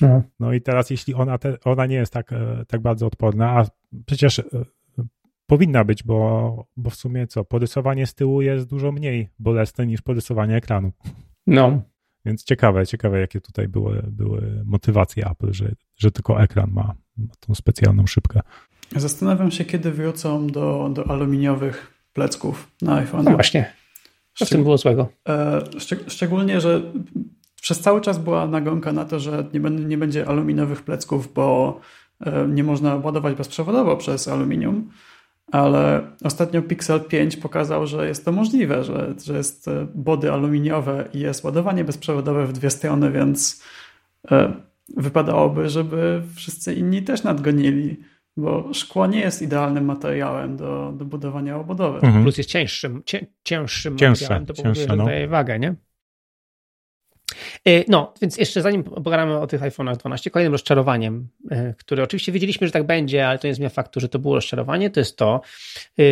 [0.00, 3.58] No, no i teraz, jeśli ona, te, ona nie jest tak, e, tak bardzo odporna,
[3.58, 3.66] a
[4.06, 4.44] przecież e,
[5.46, 10.00] powinna być, bo, bo w sumie co, porysowanie z tyłu jest dużo mniej bolesne niż
[10.02, 10.92] porysowanie ekranu.
[11.46, 11.82] No.
[12.24, 17.34] Więc ciekawe, ciekawe, jakie tutaj były, były motywacje Apple, że, że tylko ekran ma, ma
[17.40, 18.40] tą specjalną szybkę.
[18.96, 23.24] Zastanawiam się, kiedy wrócą do, do aluminiowych plecków na iPhone.
[23.24, 23.72] No właśnie.
[24.34, 25.08] Co w tym było złego?
[25.28, 25.62] E,
[26.06, 26.82] szczególnie, że
[27.62, 31.80] przez cały czas była nagonka na to, że nie, nie będzie aluminiowych plecków, bo
[32.20, 34.90] e, nie można ładować bezprzewodowo przez aluminium,
[35.52, 41.08] ale ostatnio Pixel 5 pokazał, że jest to możliwe, że, że jest e, body aluminiowe
[41.14, 43.62] i jest ładowanie bezprzewodowe w dwie strony, więc
[44.96, 47.96] wypadałoby, żeby wszyscy inni też nadgonili
[48.36, 51.98] bo szkło nie jest idealnym materiałem do, do budowania obudowy.
[51.98, 52.22] Mhm.
[52.22, 55.04] Plus jest cięższym, cię, cięższym cięższe, materiałem, to cięższe, no.
[55.04, 55.74] daje wagę, nie?
[57.66, 62.32] E, no, więc jeszcze zanim pogadamy o tych iPhone'ach 12, kolejnym rozczarowaniem, e, które oczywiście
[62.32, 65.16] wiedzieliśmy, że tak będzie, ale to nie zmienia faktu, że to było rozczarowanie, to jest
[65.16, 65.40] to,
[65.98, 66.02] e,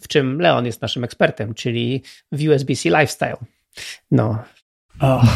[0.00, 3.36] w czym Leon jest naszym ekspertem, czyli w USB-C Lifestyle.
[4.10, 4.38] No.
[5.00, 5.26] Oh.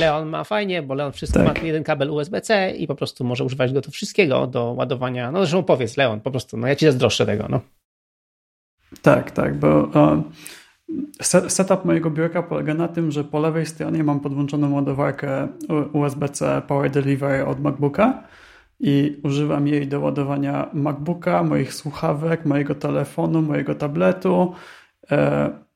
[0.00, 1.58] Leon ma fajnie, bo Leon wszystko tak.
[1.58, 5.32] ma jeden kabel USB-C i po prostu może używać go do wszystkiego, do ładowania.
[5.32, 7.60] No zresztą powiedz, Leon, po prostu, no ja ci zazdroszczę tego, no.
[9.02, 9.88] Tak, tak, bo
[11.48, 15.48] setup mojego biurka polega na tym, że po lewej stronie mam podłączoną ładowarkę
[15.92, 18.22] USB-C Power Delivery od MacBooka
[18.80, 24.54] i używam jej do ładowania MacBooka, moich słuchawek, mojego telefonu, mojego tabletu.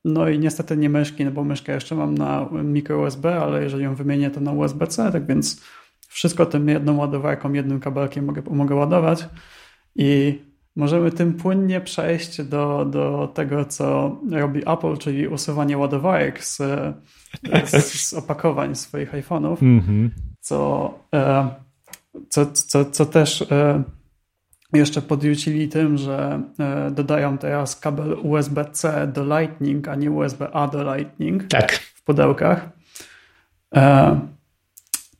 [0.05, 3.83] No i niestety nie myszki, no bo myszkę jeszcze mam na micro USB, ale jeżeli
[3.83, 5.61] ją wymienię, to na USB-C, tak więc
[6.07, 9.25] wszystko tym jedną ładowarką, jednym kabelkiem mogę, mogę ładować.
[9.95, 10.41] I
[10.75, 16.57] możemy tym płynnie przejść do, do tego, co robi Apple, czyli usuwanie ładowarek z,
[17.65, 20.09] z, z opakowań swoich iPhone'ów, mm -hmm.
[20.39, 21.49] co, e,
[22.29, 23.83] co, co, co też e,
[24.77, 30.95] jeszcze podjucili tym, że e, dodają teraz kabel USB-C do Lightning, a nie USB-A do
[30.95, 31.71] Lightning tak.
[31.71, 32.69] w pudełkach.
[33.75, 34.19] E,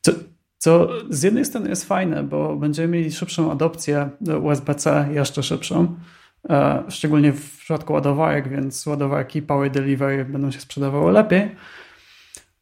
[0.02, 0.12] co,
[0.58, 4.10] co z jednej strony jest fajne, bo będziemy mieli szybszą adopcję
[4.42, 5.96] USB-C, jeszcze szybszą,
[6.50, 11.56] e, szczególnie w przypadku ładowarek, więc ładowarki Power Delivery będą się sprzedawały lepiej.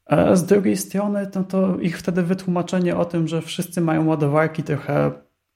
[0.05, 4.63] A z drugiej strony, no to ich wtedy wytłumaczenie o tym, że wszyscy mają ładowarki
[4.63, 5.11] trochę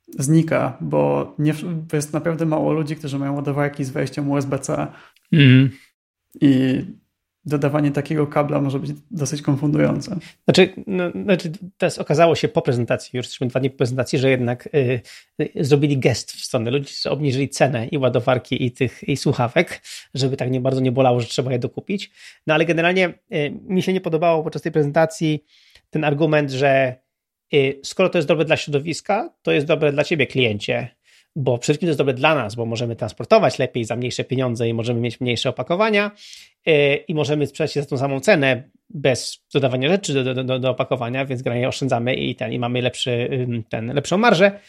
[0.08, 1.54] znika, bo nie,
[1.94, 4.88] jest naprawdę mało ludzi, którzy mają ładowarki z wejściem USB-C.
[5.32, 5.70] Mm.
[6.42, 6.86] I
[7.48, 10.18] dodawanie takiego kabla może być dosyć konfundujące.
[10.44, 14.30] Znaczy, no, znaczy teraz okazało się po prezentacji, już jesteśmy dwa dni po prezentacji, że
[14.30, 15.02] jednak y,
[15.42, 19.82] y, zrobili gest w stronę ludzi, obniżyli cenę i ładowarki i tych i słuchawek,
[20.14, 22.12] żeby tak nie bardzo nie bolało, że trzeba je dokupić.
[22.48, 25.46] No ale generalnie y, mi się nie podobało podczas tej prezentacji
[25.90, 26.96] ten argument, że
[27.84, 30.88] skoro to jest dobre dla środowiska, to jest dobre dla ciebie kliencie,
[31.36, 34.70] bo przede wszystkim to jest dobre dla nas, bo możemy transportować lepiej za mniejsze pieniądze
[34.70, 36.12] i możemy mieć mniejsze opakowania
[36.66, 40.60] yy, i możemy sprzedać się za tą samą cenę bez dodawania rzeczy do, do, do,
[40.60, 43.30] do opakowania, więc generalnie oszczędzamy i, ten, i mamy lepszy,
[43.70, 44.60] ten, lepszą marżę.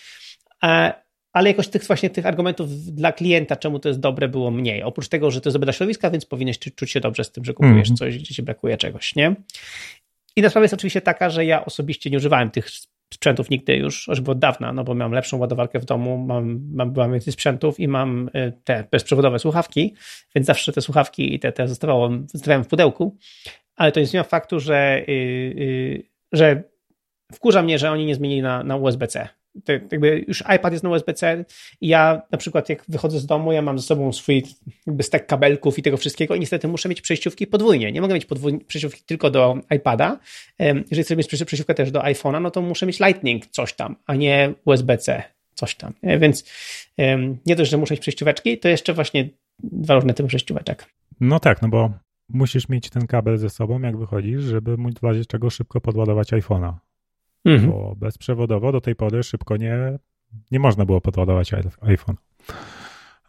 [0.63, 0.93] E,
[1.33, 4.83] ale jakoś tych właśnie tych argumentów dla klienta, czemu to jest dobre, było mniej.
[4.83, 7.45] Oprócz tego, że to jest dobre dla środowiska, więc powinieneś czuć się dobrze z tym,
[7.45, 7.97] że kupujesz mm.
[7.97, 9.35] coś, gdzie ci brakuje czegoś, nie?
[10.39, 12.69] Inna sprawa jest oczywiście taka, że ja osobiście nie używałem tych
[13.15, 16.93] sprzętów nigdy już, choćby od dawna, no bo mam lepszą ładowarkę w domu, mam, mam,
[16.97, 19.95] mam więcej sprzętów i mam y, te bezprzewodowe słuchawki,
[20.35, 23.17] więc zawsze te słuchawki i te, te zostawiałem, zostawiałem w pudełku,
[23.77, 26.63] ale to nie zmienia faktu, że, yy, yy, że
[27.33, 29.29] wkurza mnie, że oni nie zmienili na, na USB-C
[29.69, 31.45] jakby już iPad jest na USB-C
[31.81, 34.45] i ja na przykład jak wychodzę z domu, ja mam ze sobą swój
[34.87, 37.93] jakby stek kabelków i tego wszystkiego i niestety muszę mieć przejściówki podwójnie.
[37.93, 40.19] Nie mogę mieć podwójnie, przejściówki tylko do iPada.
[40.59, 44.15] Jeżeli chcę mieć przejściówkę też do iPhone'a, no to muszę mieć Lightning coś tam, a
[44.15, 45.23] nie USB-C
[45.55, 45.93] coś tam.
[46.03, 46.45] Więc
[47.47, 49.29] nie dość, że muszę mieć przejścióweczki, to jeszcze właśnie
[49.63, 50.87] dwa różne typy przejścióweczek.
[51.21, 51.91] No tak, no bo
[52.29, 56.33] musisz mieć ten kabel ze sobą, jak wychodzisz, żeby móc w razie czego szybko podładować
[56.33, 56.73] iPhone'a
[57.45, 57.71] mhm.
[57.71, 59.99] bo bezprzewodowo do tej pory szybko nie,
[60.51, 62.17] nie można było podładować iPhone.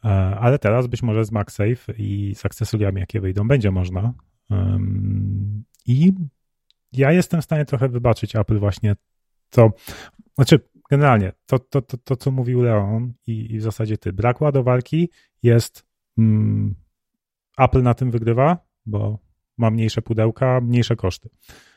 [0.03, 4.13] E, ale teraz być może z MagSafe i z akcesoriami, jakie wyjdą, będzie można.
[5.85, 6.13] I
[6.91, 8.95] ja jestem w stanie trochę wybaczyć Apple właśnie
[9.49, 9.71] to,
[10.35, 14.41] znaczy generalnie to, to, to, to co mówił Leon i, i w zasadzie ty, brak
[14.41, 15.09] ładowarki
[15.43, 15.85] jest
[16.17, 16.75] mm,
[17.57, 19.19] Apple na tym wygrywa, bo
[19.59, 21.29] ma mniejsze pudełka, mniejsze koszty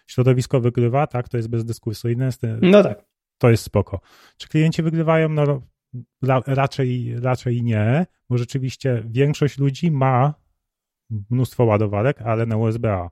[0.06, 2.30] środowisko wygrywa, tak, to jest bezdyskusyjne.
[2.62, 3.04] No tak.
[3.38, 4.00] To jest spoko.
[4.36, 5.28] Czy klienci wygrywają?
[5.28, 5.62] No
[6.46, 10.34] raczej, raczej nie, bo rzeczywiście większość ludzi ma
[11.30, 13.10] mnóstwo ładowarek, ale na USB-A,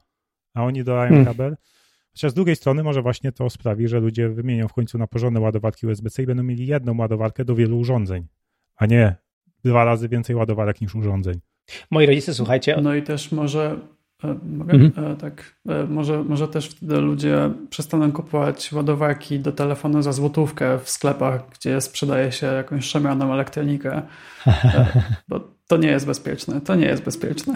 [0.55, 1.25] a oni dodają hmm.
[1.25, 1.57] kabel.
[2.13, 5.41] Chociaż z drugiej strony może właśnie to sprawi, że ludzie wymienią w końcu na porządne
[5.41, 8.27] ładowarki USB-C i będą mieli jedną ładowarkę do wielu urządzeń,
[8.77, 9.17] a nie
[9.65, 11.41] dwa razy więcej ładowarek niż urządzeń.
[11.91, 12.77] Moi rodzice, słuchajcie.
[12.83, 13.81] No i też może
[14.43, 14.73] mogę?
[14.73, 15.13] Mhm.
[15.13, 15.55] E, tak.
[15.69, 21.43] E, może, może też wtedy ludzie przestaną kupować ładowarki do telefonu za złotówkę w sklepach,
[21.51, 24.03] gdzie sprzedaje się jakąś szamianą elektronikę,
[25.29, 26.61] bo to nie jest bezpieczne.
[26.61, 27.55] To nie jest bezpieczne.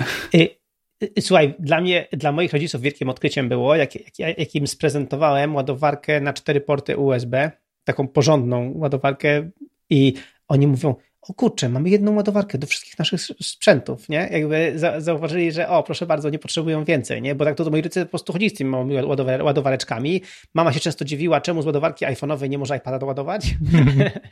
[1.20, 6.20] Słuchaj, dla mnie, dla moich rodziców wielkim odkryciem było, jak, jak, jak im sprezentowałem ładowarkę
[6.20, 7.50] na cztery porty USB,
[7.85, 9.50] taką porządną ładowarkę
[9.90, 10.14] i
[10.48, 10.94] oni mówią,
[11.29, 14.29] o kurczę, mamy jedną ładowarkę do wszystkich naszych sprzętów, nie?
[14.33, 17.35] Jakby zauważyli, że o, proszę bardzo, nie potrzebują więcej, nie?
[17.35, 18.95] Bo tak to, to moi rodzice po prostu chodzili z tymi małymi
[19.43, 20.23] ładowareczkami.
[20.55, 23.47] Mama się często dziwiła, czemu z ładowarki iPhone'owej nie może iPada doładować.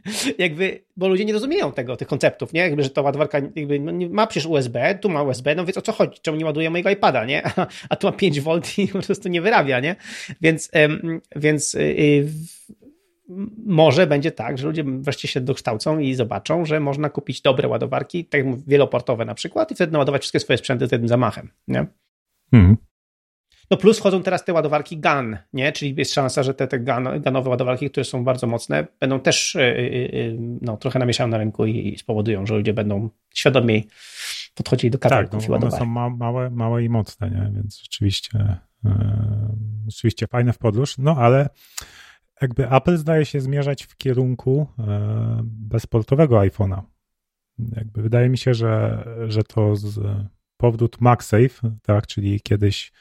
[0.39, 2.61] jakby, bo ludzie nie rozumieją tego, tych konceptów, nie?
[2.61, 5.83] Jakby, że ta ładowarka jakby, no, ma przecież USB, tu ma USB, no więc o
[5.83, 6.21] co chodzi?
[6.23, 7.43] Czemu nie ładuje mojego iPada, nie?
[7.89, 9.97] A, tu ma 5 V i po prostu nie wyrabia, nie?
[10.41, 10.71] Więc,
[11.37, 12.27] więc yy,
[13.67, 18.25] może będzie tak, że ludzie wreszcie się dokształcą i zobaczą, że można kupić dobre ładowarki,
[18.25, 21.51] tak jak wieloportowe na przykład, i wtedy naładować wszystkie swoje sprzęty jednym zamachem.
[21.69, 21.87] Nie?
[22.53, 22.77] Mhm.
[23.71, 25.73] No plus wchodzą teraz te ładowarki GAN, nie?
[25.73, 29.55] Czyli jest szansa, że te, te GAN, GANowe ładowarki, które są bardzo mocne, będą też
[29.55, 33.87] yy, no, trochę namieszają na rynku i, spowodują, że ludzie będą świadomiej
[34.55, 35.61] podchodzili do kabelków tak, no, i.
[35.61, 37.53] One są ma, małe, małe i mocne, nie?
[37.55, 38.93] Więc rzeczywiście, yy,
[39.89, 41.49] rzeczywiście fajne w podróż, no ale
[42.41, 44.85] jakby Apple zdaje się zmierzać w kierunku yy,
[45.45, 46.83] bezportowego iPhone'a.
[47.59, 50.01] Jakby wydaje mi się, że, że to z
[50.57, 52.93] powrót MagSafe, tak, czyli kiedyś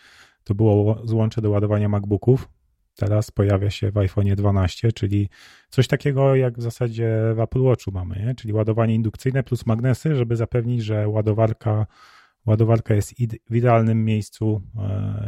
[0.44, 2.50] to było złącze do ładowania MacBooków,
[2.96, 5.30] teraz pojawia się w iPhone 12, czyli
[5.70, 8.36] coś takiego jak w zasadzie w Apple Watchu mamy, nie?
[8.36, 11.88] czyli ładowanie indukcyjne plus magnesy, żeby zapewnić, że ładowarka,
[12.46, 13.13] ładowarka jest
[13.50, 14.62] w idealnym miejscu,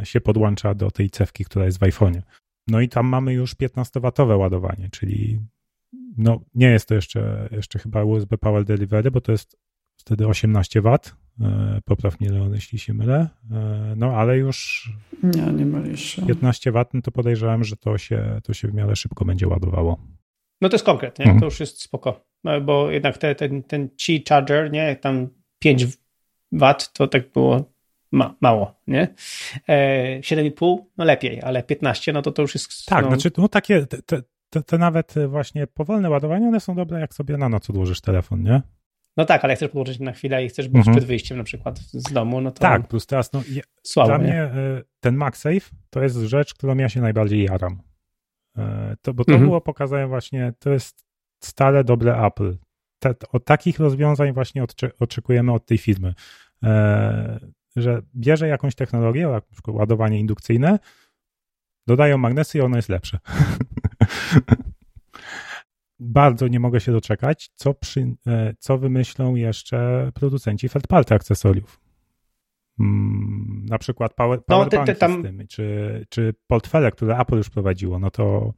[0.04, 2.22] się podłącza do tej cewki, która jest w iPhone'ie.
[2.66, 5.40] No i tam mamy już 15W ładowanie, czyli
[6.16, 9.56] no nie jest to jeszcze, jeszcze chyba USB Power Delivery, bo to jest
[9.96, 10.98] wtedy 18 W,
[11.40, 14.88] e, popraw mnie Leon, jeśli się mylę, e, no ale już
[15.22, 18.96] nie, nie mylisz 15 W, no to podejrzewam, że to się, to się w miarę
[18.96, 19.98] szybko będzie ładowało.
[20.60, 21.24] No to jest konkret, nie?
[21.24, 21.40] Mhm.
[21.40, 25.86] to już jest spoko, no, bo jednak te, ten, ten Qi Charger, nie, tam 5
[26.52, 27.73] W to tak było
[28.14, 29.14] ma, mało, nie?
[29.68, 32.86] E, 7,5 no lepiej, ale 15 no to to już jest...
[32.86, 33.10] Tak, no...
[33.10, 37.36] znaczy no takie, te, te, te, nawet właśnie powolne ładowania, one są dobre jak sobie
[37.36, 38.62] na noc odłożysz telefon, nie?
[39.16, 40.96] No tak, ale chcesz podłożyć na chwilę i chcesz być mhm.
[40.96, 42.60] przed wyjściem na przykład z domu, no to.
[42.60, 43.42] Tak, plus teraz, no,
[43.82, 44.24] słabo, dla nie?
[44.24, 47.82] mnie e, ten MagSafe to jest rzecz, którą ja się najbardziej jaram.
[48.58, 49.48] E, to, bo to mhm.
[49.48, 51.06] było pokazane właśnie, to jest
[51.44, 52.56] stale dobre Apple.
[52.98, 54.64] Te, od takich rozwiązań właśnie
[55.00, 56.14] oczekujemy od tej firmy,
[56.62, 57.40] e,
[57.76, 60.78] że bierze jakąś technologię, na przykład ładowanie indukcyjne,
[61.86, 63.18] dodają magnesy i ono jest lepsze.
[66.00, 71.80] bardzo nie mogę się doczekać, co, przy, e, co wymyślą jeszcze producenci third-party akcesoriów.
[72.80, 75.24] Mm, na przykład power, no, te tam...
[75.48, 78.52] czy, czy portfele, które Apple już prowadziło, no to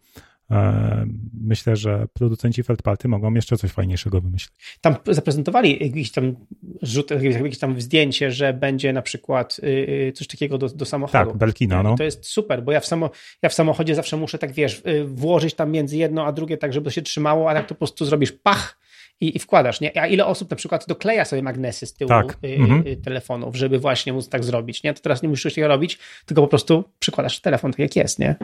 [1.40, 4.54] myślę, że producenci third party mogą jeszcze coś fajniejszego wymyślić.
[4.80, 6.36] Tam zaprezentowali jakiś tam
[6.82, 9.66] rzut, jakieś tam zdjęcie, że będzie na przykład y,
[10.08, 11.30] y, coś takiego do, do samochodu.
[11.30, 11.96] Tak, Belkina, no.
[11.96, 13.10] To jest super, bo ja w, samo,
[13.42, 16.72] ja w samochodzie zawsze muszę tak, wiesz, y, włożyć tam między jedno a drugie tak,
[16.72, 18.78] żeby to się trzymało, a tak to po prostu zrobisz pach
[19.20, 19.80] i, i wkładasz.
[19.80, 20.02] Nie?
[20.02, 22.38] A ile osób na przykład dokleja sobie magnesy z tyłu tak.
[22.44, 22.86] y, mhm.
[22.86, 24.82] y, telefonów, żeby właśnie móc tak zrobić.
[24.82, 24.94] Nie?
[24.94, 28.18] To teraz nie musisz tego robić, tylko po prostu przykładasz telefon tak jak jest.
[28.18, 28.36] Nie?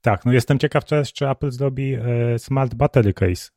[0.00, 3.50] Tak, no jestem ciekaw też, czy Apple zrobi y, Smart Battery Case,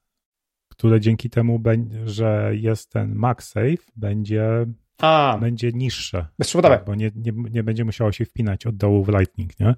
[0.69, 1.61] które dzięki temu,
[2.05, 4.65] że jest ten MagSafe, będzie
[5.01, 5.37] a.
[5.41, 6.27] będzie niższe.
[6.39, 6.77] Bezprzewodowe.
[6.77, 9.75] Tak, bo nie, nie, nie będzie musiało się wpinać od dołu w Lightning, nie?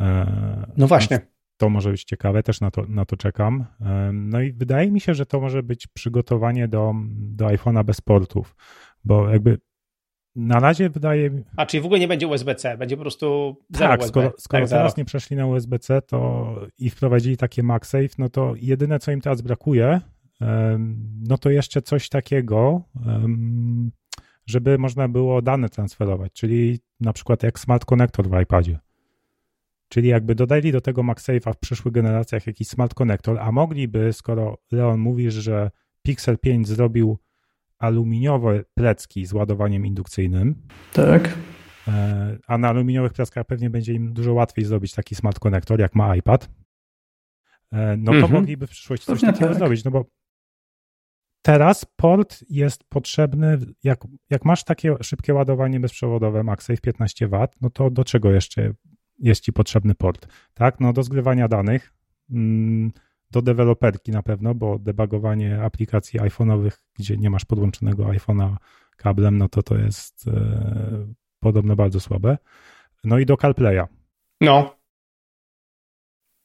[0.00, 1.20] E, no właśnie
[1.56, 3.66] to może być ciekawe, też na to, na to czekam.
[4.12, 8.56] No i wydaje mi się, że to może być przygotowanie do, do iPhone'a bez portów,
[9.04, 9.58] bo jakby
[10.38, 11.44] na razie wydaje mi...
[11.56, 14.08] A czyli w ogóle nie będzie USB-C, będzie po prostu Tak, USB.
[14.08, 18.54] skoro, skoro tak, teraz nie przeszli na USB-C to i wprowadzili takie MagSafe, no to
[18.56, 20.00] jedyne, co im teraz brakuje,
[21.28, 22.82] no to jeszcze coś takiego,
[24.46, 28.78] żeby można było dane transferować, czyli na przykład jak Smart Connector w iPadzie.
[29.88, 34.58] Czyli jakby dodali do tego MagSafe'a w przyszłych generacjach jakiś smart connector, a mogliby, skoro
[34.72, 35.70] Leon mówisz, że
[36.02, 37.18] Pixel 5 zrobił
[37.78, 40.54] aluminiowe plecki z ładowaniem indukcyjnym.
[40.92, 41.38] Tak.
[41.88, 45.94] E, a na aluminiowych pleckach pewnie będzie im dużo łatwiej zrobić taki smart connector, jak
[45.94, 46.50] ma iPad.
[47.72, 48.32] E, no to mhm.
[48.32, 49.58] mogliby w przyszłości coś takiego tak.
[49.58, 50.04] zrobić, no bo
[51.42, 57.90] teraz port jest potrzebny, jak, jak masz takie szybkie ładowanie bezprzewodowe MagSafe 15W, no to
[57.90, 58.72] do czego jeszcze
[59.18, 60.80] jest ci potrzebny port, tak?
[60.80, 61.92] No do zgrywania danych,
[62.30, 62.92] mm,
[63.30, 68.56] do deweloperki na pewno, bo debugowanie aplikacji iPhone'owych, gdzie nie masz podłączonego iPhone'a
[68.96, 71.06] kablem, no to to jest e,
[71.40, 72.38] podobno bardzo słabe.
[73.04, 73.86] No i do CarPlaya.
[74.40, 74.78] No.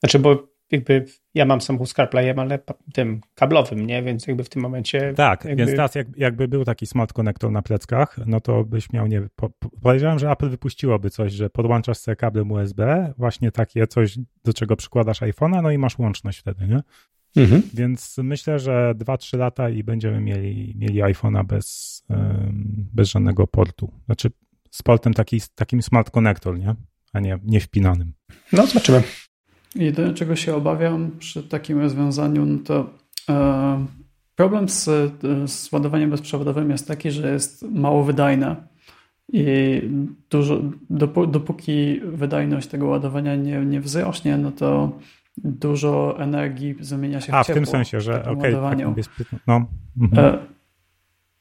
[0.03, 2.59] Znaczy, bo jakby ja mam samochód z CarPlayem, ale
[2.93, 4.03] tym kablowym, nie?
[4.03, 5.13] Więc jakby w tym momencie...
[5.13, 5.65] Tak, jakby...
[5.65, 9.27] więc teraz jak, jakby był taki smart connector na pleckach, no to byś miał, nie
[9.35, 9.49] po,
[9.81, 14.75] podejrzewam, że Apple wypuściłoby coś, że podłączasz sobie kablem USB, właśnie takie coś, do czego
[14.75, 16.81] przykładasz iPhone'a, no i masz łączność wtedy, nie?
[17.35, 17.61] Mhm.
[17.73, 22.03] Więc myślę, że 2-3 lata i będziemy mieli, mieli iPhone'a bez,
[22.93, 23.91] bez żadnego portu.
[24.05, 24.31] Znaczy
[24.71, 26.75] z portem taki, takim smart connector, nie?
[27.13, 28.13] A nie, nie wpinanym.
[28.51, 29.03] No, zobaczymy.
[29.75, 32.89] Jedyne, czego się obawiam przy takim rozwiązaniu, no to
[33.29, 33.85] e,
[34.35, 34.85] problem z,
[35.51, 38.55] z ładowaniem bezprzewodowym jest taki, że jest mało wydajne
[39.33, 39.81] i
[40.29, 40.61] dużo,
[41.27, 44.99] dopóki wydajność tego ładowania nie, nie wzrośnie, no to
[45.37, 47.61] dużo energii zamienia się w A, ciepło.
[47.61, 48.87] w tym sensie, że okej, okay, tak,
[49.47, 49.65] no.
[50.01, 50.25] Mhm.
[50.25, 50.37] E,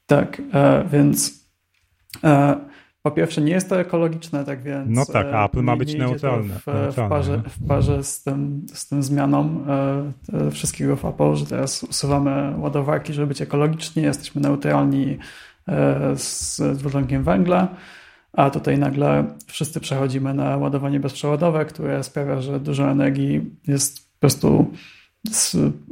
[0.05, 1.47] tak, e, więc
[2.23, 2.55] e,
[3.03, 4.89] po pierwsze nie jest to ekologiczne, tak więc...
[4.89, 6.53] No tak, a Apple ma być neutralne.
[6.59, 6.91] W, neutralne.
[6.91, 9.65] w, parze, w parze z tym, z tym zmianą
[10.33, 15.17] e, wszystkiego w Apple, że teraz usuwamy ładowarki, żeby być ekologiczni, jesteśmy neutralni
[15.67, 17.67] e, z dwutlenkiem węgla,
[18.33, 24.19] a tutaj nagle wszyscy przechodzimy na ładowanie bezprzewodowe, które sprawia, że dużo energii jest po
[24.19, 24.71] prostu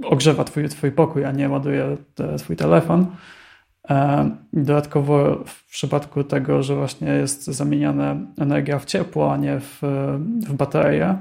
[0.04, 3.06] ogrzewa twój, twój pokój, a nie ładuje te, twój telefon.
[3.90, 9.80] E, dodatkowo w przypadku tego, że właśnie jest zamieniana energia w ciepło, a nie w,
[10.48, 11.18] w baterię,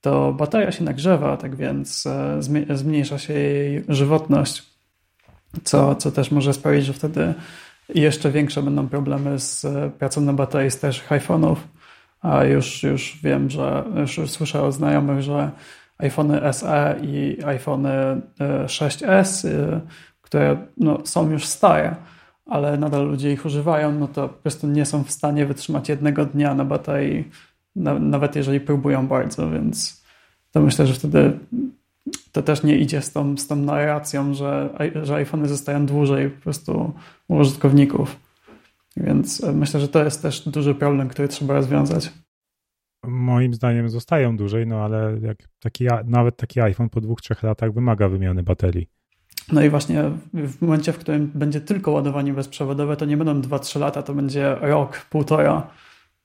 [0.00, 2.42] to bateria się nagrzewa, tak więc e,
[2.76, 4.62] zmniejsza się jej żywotność,
[5.64, 7.34] co, co też może sprawić, że wtedy
[7.94, 11.56] jeszcze większe będą problemy z pracą na baterii starszych iPhone'ów.
[12.22, 15.50] A już, już wiem, że już słyszę od znajomych, że
[15.98, 18.20] iPhony SE i iPhony
[18.66, 19.46] 6S
[20.26, 21.96] które no, są już stare,
[22.46, 26.24] ale nadal ludzie ich używają, no to po prostu nie są w stanie wytrzymać jednego
[26.24, 27.30] dnia na baterii,
[27.76, 30.04] na, nawet jeżeli próbują bardzo, więc
[30.52, 31.38] to myślę, że wtedy
[32.32, 36.42] to też nie idzie z tą, z tą narracją, że, że iPhony zostają dłużej po
[36.42, 36.92] prostu
[37.28, 38.16] u użytkowników.
[38.96, 42.12] Więc myślę, że to jest też duży problem, który trzeba rozwiązać.
[43.04, 47.72] Moim zdaniem zostają dłużej, no ale jak taki, nawet taki iPhone po dwóch, trzech latach
[47.72, 48.95] wymaga wymiany baterii.
[49.52, 50.02] No i właśnie
[50.34, 54.56] w momencie, w którym będzie tylko ładowanie bezprzewodowe, to nie będą 2-3 lata, to będzie
[54.60, 55.70] rok, półtora,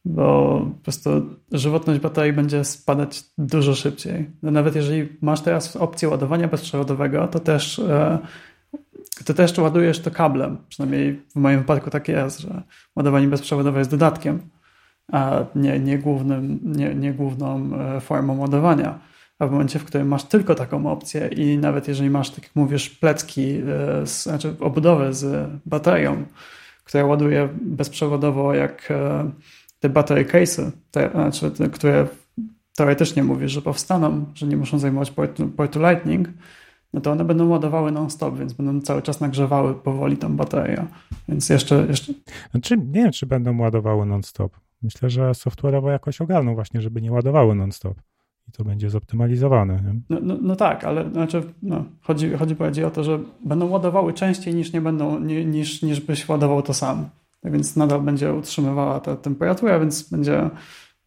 [0.05, 1.09] bo po prostu
[1.51, 4.29] żywotność baterii będzie spadać dużo szybciej.
[4.43, 8.19] No nawet jeżeli masz teraz opcję ładowania bezprzewodowego, to też, e,
[9.25, 10.57] to też ładujesz to kablem.
[10.69, 12.61] Przynajmniej w moim wypadku tak jest, że
[12.95, 14.39] ładowanie bezprzewodowe jest dodatkiem,
[15.11, 19.10] a nie, nie, głównym, nie, nie główną e, formą ładowania
[19.41, 22.55] a w momencie, w którym masz tylko taką opcję i nawet jeżeli masz, tak jak
[22.55, 26.23] mówisz, plecki, e, z, znaczy obudowę z baterią,
[26.83, 29.31] która ładuje bezprzewodowo jak e,
[29.79, 32.07] te battery case'y, te, znaczy te, które
[32.75, 36.29] teoretycznie mówisz, że powstaną, że nie muszą zajmować portu, portu Lightning,
[36.93, 40.85] no to one będą ładowały non-stop, więc będą cały czas nagrzewały powoli tą baterię.
[41.29, 41.85] Więc jeszcze...
[41.89, 42.13] jeszcze...
[42.51, 44.57] Znaczy, nie wiem, czy będą ładowały non-stop.
[44.81, 47.97] Myślę, że software'owo jakoś ogarną właśnie, żeby nie ładowały non-stop
[48.49, 49.83] i to będzie zoptymalizowane.
[50.09, 54.13] No, no, no, tak, ale znaczy, no, chodzi, chodzi bardziej o to, że będą ładowały
[54.13, 57.09] częściej niż nie będą, nie, niż, niż byś ładował to sam.
[57.41, 60.49] Tak więc nadal będzie utrzymywała tę temperaturę, więc będzie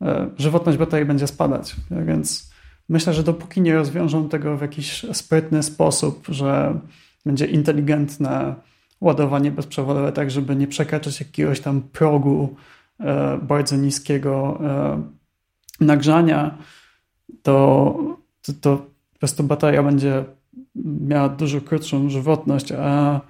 [0.02, 1.76] e, żywotność baterii będzie spadać.
[1.88, 2.52] Tak więc
[2.88, 6.80] myślę, że dopóki nie rozwiążą tego w jakiś sprytny sposób, że
[7.26, 8.54] będzie inteligentne
[9.00, 12.56] ładowanie bezprzewodowe, tak żeby nie przekraczać jakiegoś tam progu
[13.00, 15.02] e, bardzo niskiego e,
[15.80, 16.58] nagrzania,
[17.42, 17.94] to,
[18.42, 18.76] to, to
[19.12, 20.24] po prostu bateria będzie
[21.00, 23.20] miała dużo krótszą żywotność, a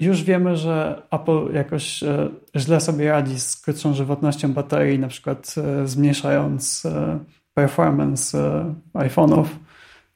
[0.00, 5.54] już wiemy, że Apple jakoś e, źle sobie radzi z krótszą żywotnością baterii, na przykład
[5.58, 7.18] e, zmniejszając e,
[7.54, 8.64] performance
[8.94, 9.44] iPhone'ów.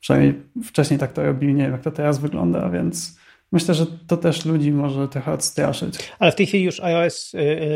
[0.01, 0.35] Przynajmniej
[0.65, 3.19] wcześniej tak to robili, nie wiem jak to teraz wygląda, więc
[3.53, 6.13] myślę, że to też ludzi może trochę odstraszyć.
[6.19, 7.33] Ale w tej chwili już iOS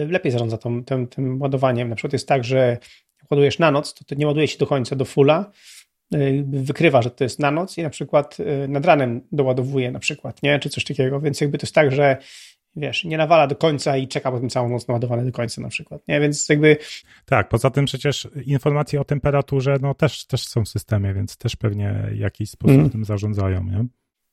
[0.09, 1.89] lepiej zarządza tym, tym, tym ładowaniem.
[1.89, 2.79] Na przykład jest tak, że
[3.31, 5.51] ładujesz na noc, to, to nie ładuje się do końca, do fulla,
[6.15, 9.99] y, wykrywa, że to jest na noc i na przykład y, nad ranem doładowuje na
[9.99, 10.59] przykład, nie?
[10.59, 12.17] Czy coś takiego, więc jakby to jest tak, że
[12.77, 16.09] wiesz, nie nawala do końca i czeka potem całą noc naładowane do końca na przykład,
[16.09, 16.21] nie?
[16.21, 16.77] Więc jakby...
[17.25, 21.57] Tak, poza tym przecież informacje o temperaturze, no też, też są w systemie, więc też
[21.57, 22.91] pewnie w jakiś sposób mm.
[22.91, 23.87] tym zarządzają, nie?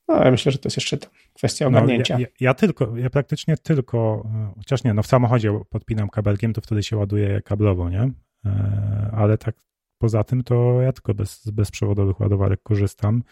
[0.07, 0.97] No, ja myślę, że to jest jeszcze
[1.33, 2.13] kwestia ogarnięcia.
[2.13, 6.09] No, ja, ja, ja, tylko, ja praktycznie tylko, e, chociaż nie, no w samochodzie podpinam
[6.09, 8.11] kabelkiem, to wtedy się ładuje kablowo, nie?
[8.45, 9.55] E, ale tak
[9.97, 13.23] poza tym to ja tylko bez, z bezprzewodowych ładowarek korzystam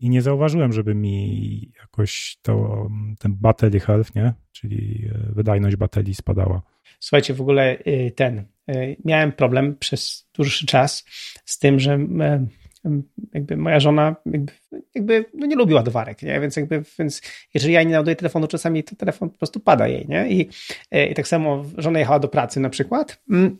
[0.00, 2.86] i nie zauważyłem, żeby mi jakoś to,
[3.18, 4.34] ten battery health, nie?
[4.52, 6.62] czyli e, wydajność baterii spadała.
[7.00, 11.04] Słuchajcie, w ogóle y, ten, y, miałem problem przez dłuższy czas
[11.44, 11.98] z tym, że
[13.34, 14.52] jakby moja żona jakby,
[14.94, 16.40] jakby no nie lubi ładowarek, nie?
[16.40, 17.22] Więc jakby, więc
[17.54, 20.28] jeżeli ja nie naładuję telefonu, czasami to telefon po prostu pada jej, nie?
[20.28, 20.48] I,
[20.94, 23.56] y, i tak samo żona jechała do pracy na przykład mm,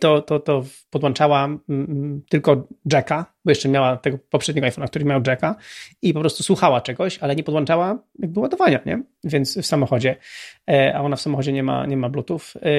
[0.00, 5.04] to, to, to podłączała mm, mm, tylko jacka, bo jeszcze miała tego poprzedniego iPhone'a, który
[5.04, 5.56] miał jacka
[6.02, 9.02] i po prostu słuchała czegoś, ale nie podłączała jakby ładowania, nie?
[9.24, 10.16] Więc w samochodzie,
[10.70, 12.70] e, a ona w samochodzie nie ma, nie ma Bluetooth e,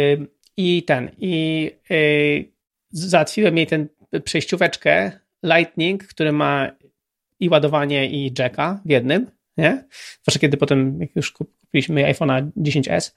[0.57, 1.95] i ten, i e,
[2.89, 3.87] załatwiłem jej ten
[4.23, 5.11] przejścióweczkę
[5.43, 6.71] Lightning, który ma
[7.39, 9.83] i ładowanie i jacka w jednym, nie?
[10.21, 13.11] Zwłaszcza kiedy potem, jak już kupiliśmy iPhone'a 10s,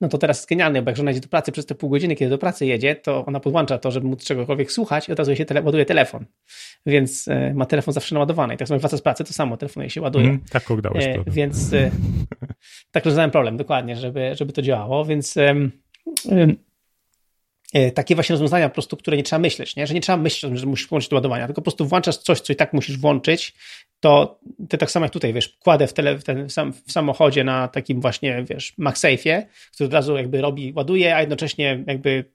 [0.00, 2.16] no to teraz jest genialne, bo jak żona idzie do pracy przez te pół godziny,
[2.16, 5.36] kiedy do pracy jedzie, to ona podłącza to, żeby móc czegokolwiek słuchać i od razu
[5.36, 6.26] się tele, ładuje telefon.
[6.86, 8.54] Więc e, ma telefon zawsze naładowany.
[8.54, 10.24] I tak samo wraca z pracy, to samo telefon jej się ładuje.
[10.24, 11.90] Mm, tak udało e, Więc e,
[12.92, 15.34] tak rozwiązałem problem, dokładnie, żeby, żeby to działało, więc
[17.94, 19.86] takie właśnie rozwiązania po prostu, które nie trzeba myśleć, nie?
[19.86, 22.16] że nie trzeba myśleć o tym, że musisz włączyć do ładowania, tylko po prostu włączasz
[22.16, 23.54] coś, co i tak musisz włączyć,
[24.00, 26.48] to ty tak samo jak tutaj, wiesz, kładę w, tele, w, ten,
[26.86, 31.84] w samochodzie na takim właśnie, wiesz, MagSafe'ie, który od razu jakby robi, ładuje, a jednocześnie
[31.86, 32.33] jakby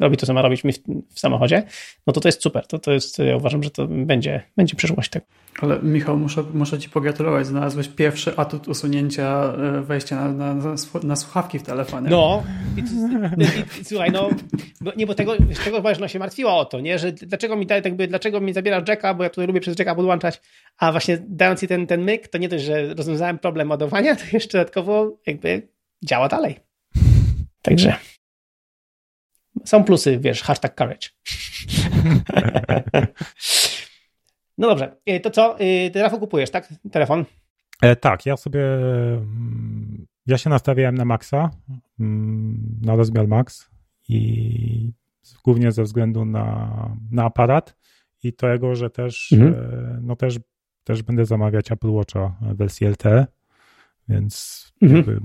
[0.00, 0.72] robi to, co ma robić mi
[1.10, 1.62] w, samochodzie,
[2.06, 2.66] no to to jest super.
[2.66, 5.26] To, to jest, ja uważam, że to będzie, będzie przyszłość tego.
[5.62, 7.46] Ale Michał, muszę, muszę Ci pogratulować.
[7.46, 12.10] Znalazłeś pierwszy atut usunięcia e, wejścia na, na, na słuchawki w telefonie.
[12.10, 12.42] No,
[12.76, 14.30] i, i, i, słuchaj, no,
[14.80, 15.34] bo, nie, bo tego,
[15.64, 19.14] tego właśnie się martwiła o to, nie, że dlaczego mi, jakby, dlaczego mi zabiera jacka,
[19.14, 20.40] bo ja tutaj lubię przez jacka podłączać,
[20.78, 24.22] a właśnie dając Ci ten, ten myk, to nie dość, że rozwiązałem problem ładowania, to
[24.32, 25.68] jeszcze dodatkowo jakby
[26.04, 26.56] działa dalej.
[27.62, 27.96] Także
[29.64, 31.08] są plusy, wiesz, hashtag courage.
[34.58, 35.60] no dobrze, y, to co?
[35.60, 36.74] Y, ty Rafał kupujesz, tak?
[36.92, 37.24] Telefon?
[37.82, 41.50] E, tak, ja sobie mm, ja się nastawiałem na Maxa,
[42.00, 43.70] mm, na rozmiar Max
[44.08, 44.92] i
[45.44, 47.76] głównie ze względu na, na aparat
[48.22, 49.54] i tego, że też, mhm.
[49.54, 50.38] E, no też,
[50.84, 53.26] też będę zamawiać Apple Watcha wersji LTE,
[54.08, 55.20] więc mhm.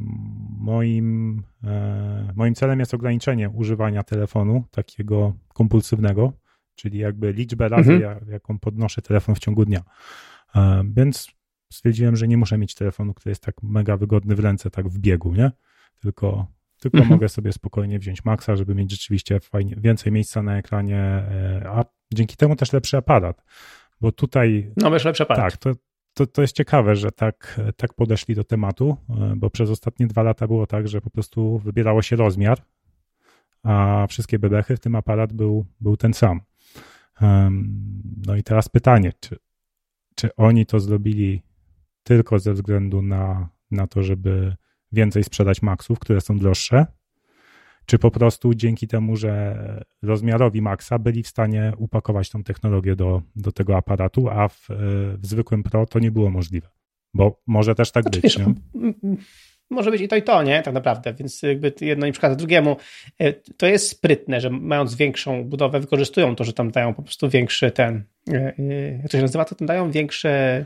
[0.59, 6.33] moim, e, moim celem jest ograniczenie używania telefonu takiego kompulsywnego,
[6.75, 8.29] czyli jakby liczbę razy, mhm.
[8.29, 9.83] jaką podnoszę telefon w ciągu dnia.
[10.55, 11.27] E, więc
[11.73, 14.99] stwierdziłem, że nie muszę mieć telefonu, który jest tak mega wygodny w ręce, tak w
[14.99, 15.51] biegu, nie?
[16.01, 16.47] Tylko,
[16.79, 17.15] tylko mhm.
[17.15, 21.85] mogę sobie spokojnie wziąć Maxa, żeby mieć rzeczywiście fajnie, więcej miejsca na ekranie, e, a
[22.13, 23.43] dzięki temu też lepszy aparat.
[24.01, 24.71] Bo tutaj.
[24.77, 25.51] No, wiesz, lepszy aparat.
[25.51, 25.71] Tak, to,
[26.13, 30.23] to, to jest ciekawe, że tak, tak podeszli do tematu, e, bo przez ostatnie dwa
[30.23, 32.61] lata było tak, że po prostu wybierało się rozmiar,
[33.63, 36.41] a wszystkie bebechy, w tym aparat był, był ten sam.
[38.27, 39.37] No i teraz pytanie, czy,
[40.15, 41.41] czy oni to zrobili
[42.03, 44.55] tylko ze względu na, na to, żeby
[44.91, 46.85] więcej sprzedać maksów, które są droższe,
[47.85, 49.55] czy po prostu dzięki temu, że
[50.01, 54.67] rozmiarowi Maxa byli w stanie upakować tą technologię do, do tego aparatu, a w,
[55.17, 56.67] w zwykłym Pro to nie było możliwe.
[57.13, 58.37] Bo może też tak znaczy, być.
[58.37, 58.47] Wiesz,
[59.73, 60.61] może być i to i to, nie?
[60.61, 62.77] Tak naprawdę, więc jakby jedno nie przeszkadza drugiemu.
[63.19, 67.29] E, to jest sprytne, że mając większą budowę wykorzystują to, że tam dają po prostu
[67.29, 68.03] większy ten,
[68.33, 70.65] e, e, jak to się nazywa, to tam dają większe...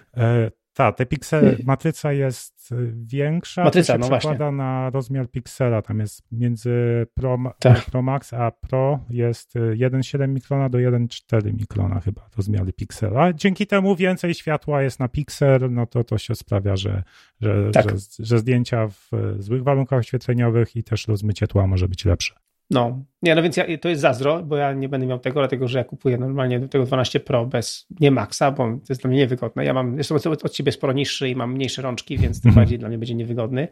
[0.77, 4.57] Tak, te piksele, matryca jest y, większa, matryca, to się no przekłada właśnie.
[4.57, 6.71] na rozmiar piksela, tam jest między
[7.13, 7.85] Pro, tak.
[7.85, 13.33] Pro Max a Pro jest 1,7 y, mikrona do 1,4 mikrona chyba rozmiary piksela.
[13.33, 17.03] Dzięki temu więcej światła jest na piksel, no to to się sprawia, że,
[17.41, 17.89] że, tak.
[17.89, 22.46] że, że zdjęcia w złych warunkach oświetleniowych i też rozmycie tła może być lepsze.
[22.69, 25.67] No, nie, no więc ja, to jest zazdro, bo ja nie będę miał tego, dlatego
[25.67, 29.09] że ja kupuję normalnie do tego 12 Pro bez, nie Maxa, bo to jest dla
[29.09, 29.65] mnie niewygodne.
[29.65, 32.63] Ja mam, jestem od, od ciebie sporo niższy i mam mniejsze rączki, więc tym mhm.
[32.63, 33.67] bardziej dla mnie będzie niewygodny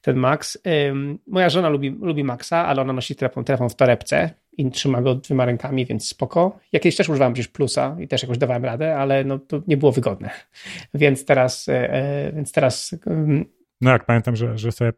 [0.00, 0.58] ten Max.
[0.88, 5.02] Ym, moja żona lubi, lubi Maxa, ale ona nosi telefon, telefon w torebce i trzyma
[5.02, 6.58] go dwiema rękami, więc spoko.
[6.72, 9.92] Jakieś też używałem przecież plusa i też jakoś dawałem radę, ale no to nie było
[9.92, 10.30] wygodne.
[10.94, 12.94] Więc teraz, e, e więc teraz
[13.80, 14.92] no jak pamiętam, że, że sobie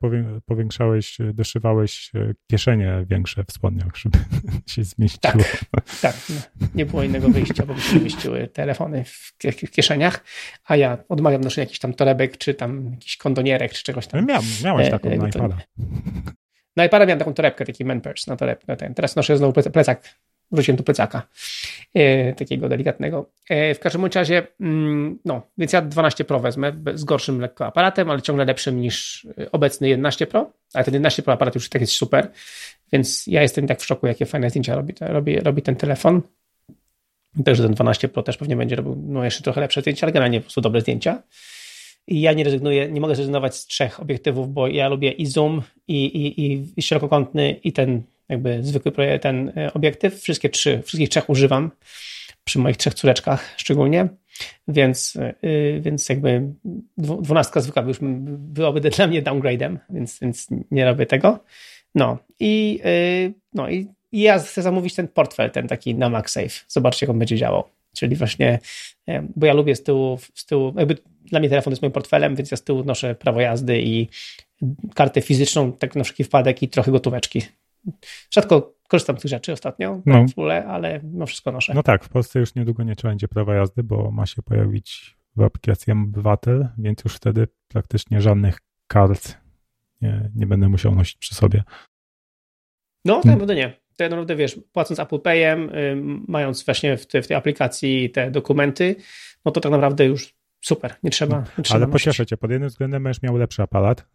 [0.46, 4.18] powiększałeś, doszywałeś e, kieszenie większe w spodniach, żeby
[4.72, 5.44] się zmieściło.
[5.70, 6.16] Tak, tak.
[6.30, 10.24] No, nie było innego wyjścia, bo by się mieściły telefony w, kieszeniach,
[10.64, 14.20] a ja odmawiam noszenia jakichś tam torebek, czy tam jakichś kondonierek, czy czegoś tam.
[14.20, 15.56] No miał, miałeś e, taką e, na iPada.
[16.76, 18.76] Na iPada miałem taką torebkę, taki man purse na torebkę.
[18.76, 18.94] Ten.
[18.94, 20.14] Teraz noszę znowu plecak
[20.52, 21.22] wróciłem do plecaka
[21.94, 23.30] e, takiego delikatnego.
[23.48, 28.10] E, w każdym razie, mm, no, więc ja 12 Pro wezmę z gorszym lekko aparatem,
[28.10, 31.92] ale ciągle lepszym niż obecny 11 Pro, ale ten 11 Pro aparat już tak jest
[31.92, 32.30] super,
[32.92, 36.22] więc ja jestem tak w szoku, jakie fajne zdjęcia robi, robi, robi ten telefon.
[37.44, 40.40] Także ten 12 Pro też pewnie będzie robił no, jeszcze trochę lepsze zdjęcia, ale generalnie
[40.40, 41.22] po prostu dobre zdjęcia.
[42.06, 45.62] I ja nie rezygnuję, nie mogę zrezygnować z trzech obiektywów, bo ja lubię i zoom,
[45.88, 48.02] i, i, i szerokokątny, i ten
[48.32, 50.20] jakby zwykły ten e, obiektyw.
[50.20, 51.70] Wszystkie trzy, wszystkich trzech używam
[52.44, 54.08] przy moich trzech córeczkach szczególnie,
[54.68, 56.42] więc, yy, więc jakby
[56.96, 57.98] dwunastka zwykła już
[58.38, 61.44] byłaby dla mnie downgrade'em, więc, więc nie robię tego.
[61.94, 66.64] No i, yy, no i ja chcę zamówić ten portfel, ten taki na MagSafe.
[66.68, 67.64] Zobaczcie, jak on będzie działał.
[67.96, 68.58] Czyli właśnie,
[69.36, 72.50] bo ja lubię z tyłu, z tyłu, jakby dla mnie telefon jest moim portfelem, więc
[72.50, 74.08] ja z tyłu noszę prawo jazdy i
[74.94, 77.42] kartę fizyczną, tak na wszelki wypadek i trochę gotóweczki.
[78.30, 80.26] Rzadko korzystam z tych rzeczy ostatnio, no.
[80.28, 81.74] w ogóle, ale no wszystko noszę.
[81.74, 85.16] No tak, w Polsce już niedługo nie trzeba będzie prawa jazdy, bo ma się pojawić
[85.36, 89.36] w aplikacji Obywatel, więc już wtedy praktycznie żadnych kart
[90.02, 91.62] nie, nie będę musiał nosić przy sobie.
[93.04, 93.82] No, tak naprawdę nie.
[93.96, 95.96] To naprawdę, wiesz, płacąc Apple Payem, y,
[96.28, 98.96] mając właśnie w, te, w tej aplikacji te dokumenty,
[99.44, 101.44] no to tak naprawdę już super, nie trzeba.
[101.58, 104.06] Nie trzeba Ale pocieszę cię, pod jednym względem będziesz miał lepszy aparat.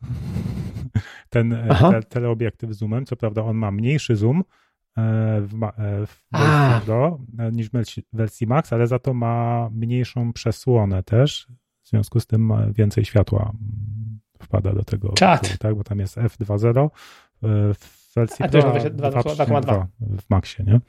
[1.30, 3.05] Ten te, teleobiektyw zoomem.
[3.05, 4.43] Co prawda on ma mniejszy zoom
[5.41, 5.53] w,
[6.07, 7.19] w wersji Pro
[7.51, 7.71] niż w
[8.13, 11.47] wersji Max, ale za to ma mniejszą przesłonę też.
[11.84, 13.53] W związku z tym więcej światła
[14.43, 15.57] wpada do tego, Czad.
[15.57, 15.75] tak?
[15.75, 16.89] bo tam jest f2.0
[17.73, 20.80] w wersji a, Pro, 2.2 w Maxie, nie?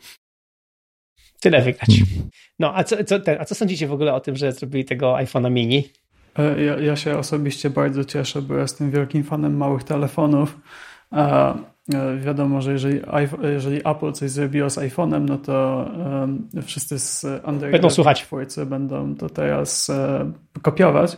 [1.41, 1.89] Tyle wygrać.
[1.89, 2.30] Hmm.
[2.59, 5.51] No, a co, co, a co sądzicie w ogóle o tym, że zrobili tego iPhone'a
[5.51, 5.89] mini?
[6.39, 10.59] E, ja, ja, się osobiście bardzo cieszę, bo jestem wielkim fanem małych telefonów.
[11.11, 11.55] A
[11.95, 13.01] e, wiadomo, że jeżeli,
[13.43, 15.86] jeżeli Apple coś zrobiło z iPhone'em, no to
[16.20, 18.22] um, wszyscy z Android będą słuchać.
[18.22, 21.16] Twórcy będą to teraz um, kopiować,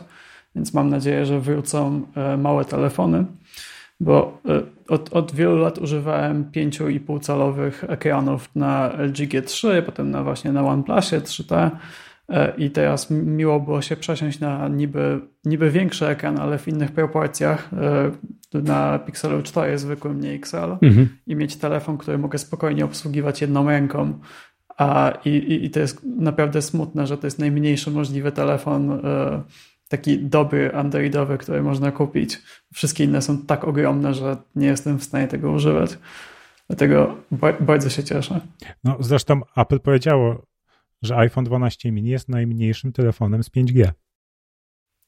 [0.55, 3.25] więc mam nadzieję, że wrócą um, małe telefony
[4.01, 10.23] bo e, od, od wielu lat używałem 5,5 calowych ekranów na LG G3, potem na
[10.23, 11.71] właśnie na OnePlusie 3T e,
[12.57, 17.69] i teraz miło było się przesiąść na niby, niby większy ekran, ale w innych proporcjach
[18.53, 21.09] e, na Pixelu 4 zwykłym, nie XL mhm.
[21.27, 24.19] i mieć telefon, który mogę spokojnie obsługiwać jedną ręką.
[24.77, 29.01] A, i, I to jest naprawdę smutne, że to jest najmniejszy możliwy telefon
[29.91, 32.41] taki dobry androidowy, który można kupić.
[32.73, 35.97] Wszystkie inne są tak ogromne, że nie jestem w stanie tego używać.
[36.67, 37.15] Dlatego
[37.59, 38.39] bardzo się cieszę.
[38.83, 40.45] No, zresztą Apple powiedziało,
[41.01, 43.91] że iPhone 12 mini jest najmniejszym telefonem z 5G.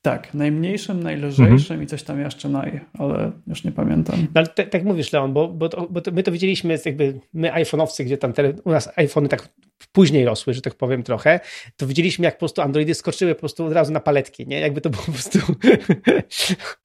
[0.05, 1.83] Tak, najmniejszym, najlżejszym mhm.
[1.83, 4.19] i coś tam jeszcze naj, ale już nie pamiętam.
[4.21, 7.19] No, ale tak, tak mówisz, Leon, bo, bo, to, bo to my to widzieliśmy, jakby
[7.33, 9.49] my iPhone'owcy, gdzie tam te, u nas iPhony tak
[9.91, 11.39] później rosły, że tak powiem trochę,
[11.77, 14.59] to widzieliśmy, jak po prostu Androidy skoczyły po prostu od razu na paletki, nie?
[14.59, 15.39] Jakby to było po prostu...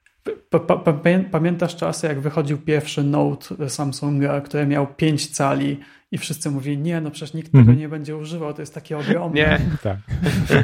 [1.31, 5.79] Pamiętasz czasy, jak wychodził pierwszy Note Samsunga, który miał 5 cali
[6.11, 7.77] i wszyscy mówili, nie, no przecież nikt tego mhm.
[7.77, 9.39] nie będzie używał, to jest takie ogromne.
[9.39, 9.97] Nie, tak.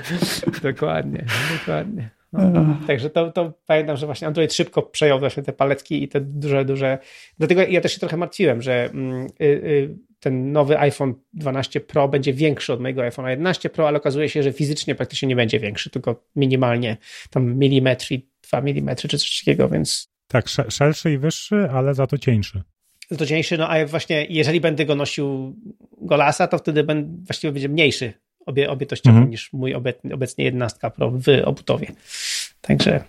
[0.73, 1.25] dokładnie,
[1.59, 2.09] dokładnie.
[2.33, 6.21] No, także to, to pamiętam, że właśnie Android szybko przejął właśnie te paletki i te
[6.21, 6.97] duże, duże.
[7.37, 12.07] Dlatego ja też się trochę martwiłem, że mm, y, y, ten nowy iPhone 12 Pro
[12.07, 15.59] będzie większy od mojego iPhone 11 Pro, ale okazuje się, że fizycznie praktycznie nie będzie
[15.59, 16.97] większy, tylko minimalnie
[17.29, 20.07] tam milimetr i 2 mm czy coś takiego, więc.
[20.27, 22.63] Tak, szerszy i wyższy, ale za to cieńszy.
[23.09, 25.55] Za to cieńszy, no a właśnie jeżeli będę go nosił
[26.01, 28.13] golasa, to wtedy będę, właściwie będzie mniejszy
[28.45, 29.31] obie, objętościowo mhm.
[29.31, 31.87] niż mój obecnie, obecnie 11 Pro w obudowie.
[32.61, 33.03] Także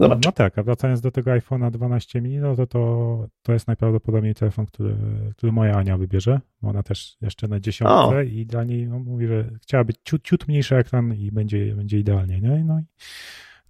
[0.00, 0.24] Zobacz.
[0.24, 4.34] No tak, a wracając do tego iPhone'a 12 mini, no to, to to jest najprawdopodobniej
[4.34, 4.94] telefon, który,
[5.36, 6.40] który moja Ania wybierze.
[6.62, 10.76] Ona też jeszcze na dziesiątce i dla niej no, mówi, że chciałaby ciut, ciut mniejszy
[10.76, 12.40] ekran i będzie, będzie idealnie.
[12.40, 12.64] Nie?
[12.64, 12.84] No, i,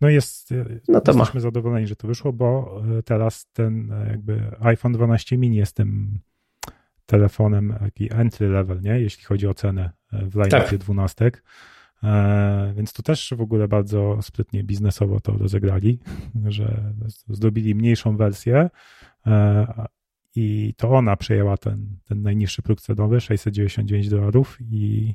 [0.01, 0.51] no jest,
[0.89, 1.43] no to jesteśmy ma.
[1.43, 6.21] zadowoleni, że to wyszło, bo e, teraz ten e, jakby iPhone 12 mini jest tym
[7.11, 9.01] telefonem taki entry level, nie?
[9.01, 10.77] jeśli chodzi o cenę e, w line tak.
[10.77, 11.31] 12.
[12.03, 15.99] E, więc tu też w ogóle bardzo sprytnie biznesowo to rozegrali,
[16.57, 16.95] że
[17.29, 18.71] zrobili mniejszą wersję
[19.27, 19.67] e,
[20.37, 25.15] i to ona przejęła ten, ten najniższy próg cenowy, 699 dolarów i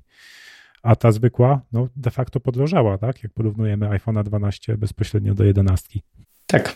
[0.86, 3.24] a ta zwykła, no de facto podrożała, tak?
[3.24, 6.00] Jak porównujemy iPhone'a 12 bezpośrednio do 11.
[6.48, 6.76] Tak.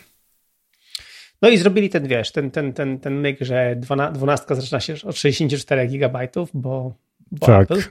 [1.42, 3.76] No i zrobili ten, wiesz, ten, ten, ten, ten myk, że
[4.12, 6.94] 12 zaczyna się od 64 GB, bo,
[7.30, 7.62] bo tak.
[7.70, 7.82] Apple.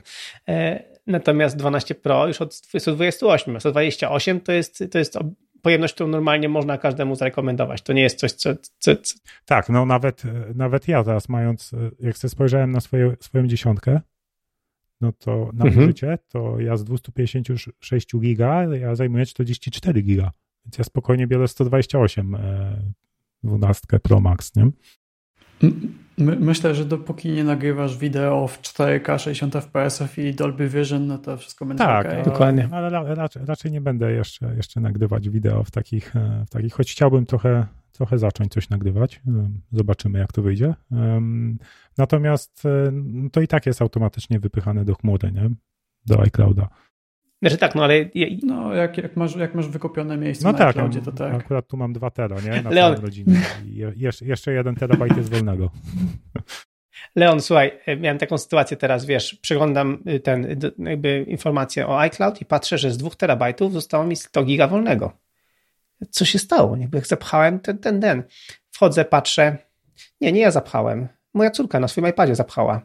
[1.06, 5.18] Natomiast 12 Pro już od 128, a 128 to jest, to jest
[5.62, 7.82] pojemność, którą normalnie można każdemu zarekomendować.
[7.82, 8.54] To nie jest coś, co.
[8.78, 9.14] co, co...
[9.44, 10.22] Tak, no nawet,
[10.54, 14.00] nawet ja teraz mając, jak sobie spojrzałem na swoje, swoją dziesiątkę,
[15.00, 15.86] no to na mhm.
[15.86, 20.30] życie, to ja z 256 giga, ja zajmuję 44 giga.
[20.64, 22.36] Więc ja spokojnie biorę 128
[23.42, 24.70] 12 e, Pro Max, nie?
[26.18, 31.18] My, myślę, że dopóki nie nagrywasz wideo w 4K 60 fps i Dolby Vision, no
[31.18, 32.22] to wszystko będzie tak, okay.
[32.22, 32.68] dokładnie.
[32.72, 36.92] Ale raczej, raczej, nie będę jeszcze, jeszcze nagrywać wideo w takich, e, w takich, choć
[36.92, 39.16] chciałbym trochę, trochę zacząć coś nagrywać.
[39.16, 40.74] E, zobaczymy, jak to wyjdzie.
[41.98, 45.50] Natomiast e, no to i tak jest automatycznie wypychane do chmury, nie?
[46.06, 46.68] Do iClouda.
[47.42, 47.94] Znaczy tak, no ale...
[48.42, 51.34] No, jak, jak, masz, jak masz wykupione miejsce no na tak, iCloudzie, to tak.
[51.34, 52.62] Akurat tu mam dwa tera, nie?
[52.62, 52.94] Na Leon...
[52.94, 53.40] rodzinę.
[53.64, 55.70] I jeszcze, jeszcze jeden terabajt jest wolnego.
[57.16, 62.40] Leon, słuchaj, e, miałem taką sytuację teraz, wiesz, przeglądam y, ten, jakby informację o iCloud
[62.40, 65.12] i patrzę, że z dwóch terabajtów zostało mi 100 giga wolnego.
[66.10, 66.76] Co się stało?
[66.76, 68.22] Jakby jak zapchałem ten, ten, ten.
[68.70, 69.58] Wchodzę, patrzę.
[70.20, 71.08] Nie, nie ja zapchałem.
[71.34, 72.82] Moja córka na swoim iPadzie zapchała.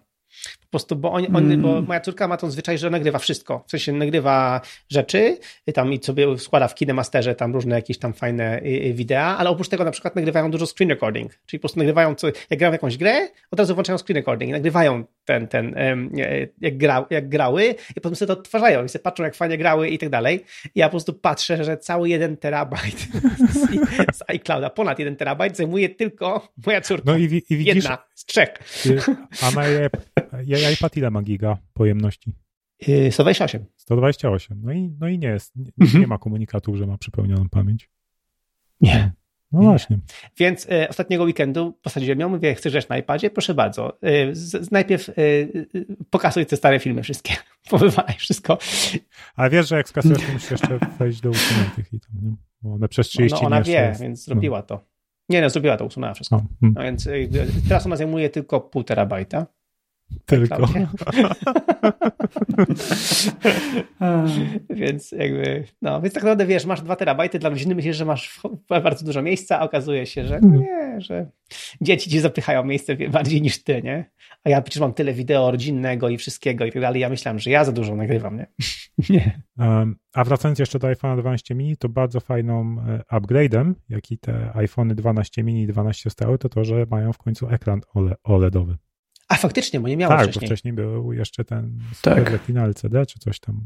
[0.76, 1.62] Po prostu, bo, on, on, mm.
[1.62, 3.64] bo moja córka ma tą zwyczaj, że nagrywa wszystko.
[3.68, 5.38] W sensie nagrywa rzeczy
[5.74, 9.50] tam i sobie składa w KineMasterze tam różne jakieś tam fajne y, y, wideo, ale
[9.50, 11.32] oprócz tego na przykład nagrywają dużo screen recording.
[11.46, 14.52] Czyli po prostu nagrywają, co, jak grają jakąś grę, od razu włączają screen recording i
[14.52, 15.76] nagrywają ten, ten,
[16.62, 19.90] jak, grał, jak grały i potem sobie to odtwarzają i sobie patrzą, jak fajnie grały
[19.90, 20.46] i tak dalej.
[20.76, 23.08] I ja po prostu patrzę, że cały jeden terabajt
[23.54, 27.12] z, z iClouda, ponad jeden terabajt zajmuje tylko moja córka.
[27.12, 28.50] No i, i widzisz, Jedna z trzech.
[29.42, 29.52] A
[30.64, 32.34] na iPad ile ma giga pojemności?
[33.12, 33.62] 128.
[33.62, 34.62] Y, 128.
[34.64, 36.02] No i, no i nie jest, nie, mhm.
[36.02, 37.90] nie ma komunikatów, że ma przepełnioną pamięć.
[38.82, 39.12] Nie.
[39.52, 40.00] No właśnie.
[40.38, 43.30] Więc e, ostatniego weekendu posadziłem ją, mówię, chcesz grać na iPadzie?
[43.30, 43.98] Proszę bardzo.
[44.02, 45.14] E, z, najpierw e,
[46.10, 47.34] pokazuj te stare filmy wszystkie,
[47.70, 48.58] powywalaj wszystko.
[49.36, 52.36] A wiesz, że jak skasujesz, to musisz jeszcze wejść do usuniętych i tam, nie?
[52.62, 54.64] Bo one przez 30 no, ona wie, jest, więc zrobiła no.
[54.64, 54.86] to.
[55.30, 56.44] Nie, no zrobiła to, usunęła wszystko.
[56.60, 56.74] Hmm.
[56.76, 57.10] No, więc
[57.70, 59.48] teraz ona zajmuje tylko pół terabajta.
[60.26, 60.68] Tylko.
[64.70, 68.42] więc jakby, no, więc tak naprawdę wiesz, masz dwa terabajty dla rodziny, myślisz, że masz
[68.70, 70.60] bardzo dużo miejsca, a okazuje się, że hmm.
[70.60, 71.30] nie, że
[71.82, 74.12] dzieci ci zapychają miejsce bardziej niż ty, nie?
[74.44, 77.02] A ja przecież mam tyle wideo rodzinnego i wszystkiego i tak dalej.
[77.02, 78.48] Ja myślałem, że ja za dużo nagrywam, nie?
[79.10, 79.42] nie.
[80.14, 82.78] A wracając jeszcze do iPhone 12 mini, to bardzo fajną
[83.12, 87.18] e, upgrade'em, jaki te iPhony 12 mini i 12 stały, to to, że mają w
[87.18, 87.82] końcu ekran
[88.24, 88.78] OLEDowy.
[89.28, 90.42] A faktycznie, bo nie miało tak, wcześniej.
[90.42, 92.30] Tak, bo wcześniej był jeszcze ten tak.
[92.30, 93.62] Retina LCD, czy coś tam.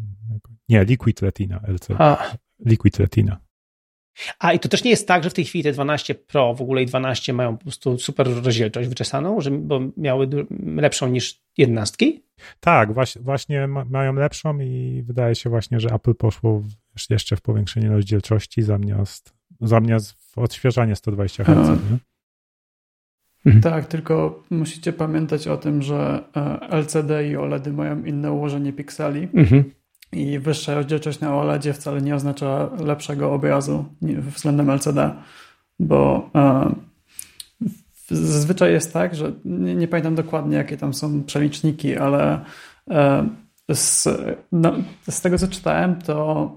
[0.70, 2.01] Nie, Liquid Retina LCD.
[2.01, 2.36] A.
[2.66, 3.39] Liquid Retina.
[4.39, 6.62] A i to też nie jest tak, że w tej chwili te 12 Pro w
[6.62, 10.30] ogóle i 12 mają po prostu super rozdzielczość wyczesaną, że, bo miały
[10.76, 12.24] lepszą niż jednostki?
[12.60, 16.64] Tak, właśnie, właśnie mają lepszą i wydaje się właśnie, że Apple poszło
[17.10, 21.80] jeszcze w powiększenie rozdzielczości zamiast, zamiast w odświeżanie 120 Hz.
[23.46, 23.62] Mhm.
[23.62, 29.28] Tak, tylko musicie pamiętać o tym, że e, LCD i OLEDy mają inne ułożenie pikseli
[29.34, 29.64] mhm.
[30.12, 33.86] i wyższa rozdzielczość na OLEDzie wcale nie oznacza lepszego obrazu
[34.36, 35.12] względem LCD,
[35.80, 36.76] bo e,
[38.12, 42.40] zazwyczaj jest tak, że nie, nie, pamiętam dokładnie, jakie tam są przeliczniki, ale
[42.90, 43.30] e,
[43.74, 44.08] z,
[44.52, 44.74] no,
[45.10, 46.52] z tego, co czytałem, to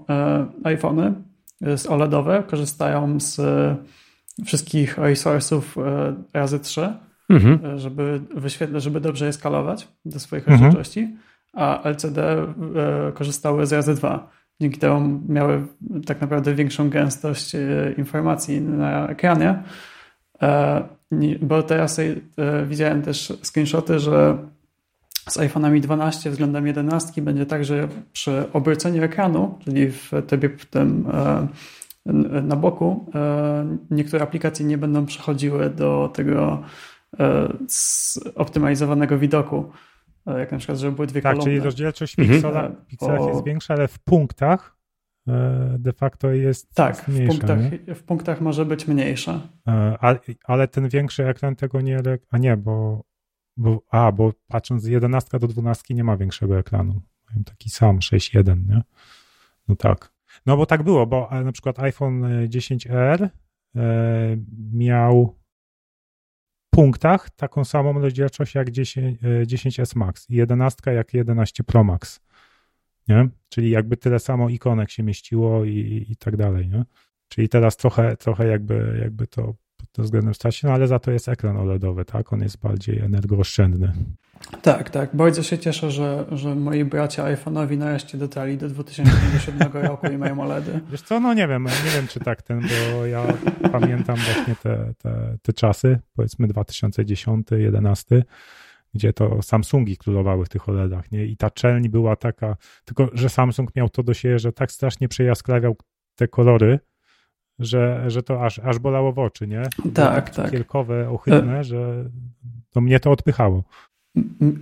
[0.63, 1.13] iPhony
[1.61, 3.41] z OLEDowe korzystają z
[4.45, 6.93] wszystkich resource'ów e, razy 3,
[7.29, 7.59] mhm.
[7.65, 10.61] E, żeby wyświetlać, żeby dobrze je skalować do swoich mhm.
[10.61, 11.15] rozdzielczości,
[11.53, 12.47] a LCD e,
[13.13, 14.29] korzystały z razy 2.
[14.61, 15.67] Dzięki temu miały
[16.05, 17.51] tak naprawdę większą gęstość
[17.97, 19.63] informacji na ekranie.
[21.41, 21.99] Bo teraz
[22.67, 24.37] widziałem też screenshoty, że
[25.29, 31.07] z iPhone'ami 12 względem 11 będzie tak, że przy obróceniu ekranu, czyli w trybie tym
[32.43, 36.63] na boku, e, niektóre aplikacje nie będą przechodziły do tego
[37.19, 37.49] e,
[38.35, 39.71] optymalizowanego widoku.
[40.27, 41.51] E, jak na przykład, żeby były dwie tak, kolumny.
[41.51, 42.35] czyli rozdzielczość mhm.
[42.35, 44.77] piksela, w pikselach jest większa, ale w punktach
[45.79, 47.57] de facto jest Tak, mniejsza, w, punktach,
[47.95, 49.41] w punktach może być mniejsza.
[49.99, 51.99] Ale, ale ten większy ekran tego nie...
[52.31, 53.03] A nie, bo,
[53.57, 57.01] bo, a, bo patrząc z 11 do 12 nie ma większego ekranu.
[57.29, 58.81] Mają taki sam 6.1, nie?
[59.67, 60.12] No tak.
[60.45, 63.29] No bo tak było, bo e, na przykład iPhone 10R
[63.75, 64.37] e,
[64.73, 65.35] miał
[66.67, 71.83] w punktach taką samą rozdzielczość jak 10, 10S e, Max i 11 jak 11 Pro
[71.83, 72.19] Max.
[73.07, 73.29] Nie?
[73.49, 76.67] Czyli jakby tyle samo ikonek się mieściło i, i tak dalej.
[76.67, 76.85] Nie?
[77.27, 79.53] Czyli teraz trochę, trochę jakby, jakby to
[80.01, 82.33] względem straci, no ale za to jest ekran OLEDowy, tak?
[82.33, 83.93] On jest bardziej energooszczędny.
[84.61, 85.15] Tak, tak.
[85.15, 90.41] Bardzo się cieszę, że, że moi bracia iPhone'owi nareszcie dotarli do 2007 roku i mają
[90.41, 90.79] OLEDy.
[90.91, 93.25] Wiesz co, no nie wiem, nie wiem czy tak ten, bo ja
[93.71, 98.23] pamiętam właśnie te, te, te czasy, powiedzmy 2010, 2011,
[98.93, 101.25] gdzie to Samsungi królowały w tych OLEDach, nie?
[101.25, 105.07] I ta czelni była taka, tylko że Samsung miał to do siebie, że tak strasznie
[105.07, 105.75] przejaskrawiał
[106.15, 106.79] te kolory,
[107.59, 109.63] że, że to aż, aż bolało w oczy, nie?
[109.93, 110.51] Tak, tak.
[110.51, 112.05] Kielkowe, ohydne, że
[112.71, 113.63] to mnie to odpychało.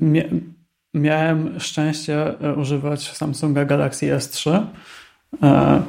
[0.02, 0.24] Mia
[0.94, 4.66] miałem szczęście e, używać Samsunga Galaxy S3,
[5.44, 5.82] e,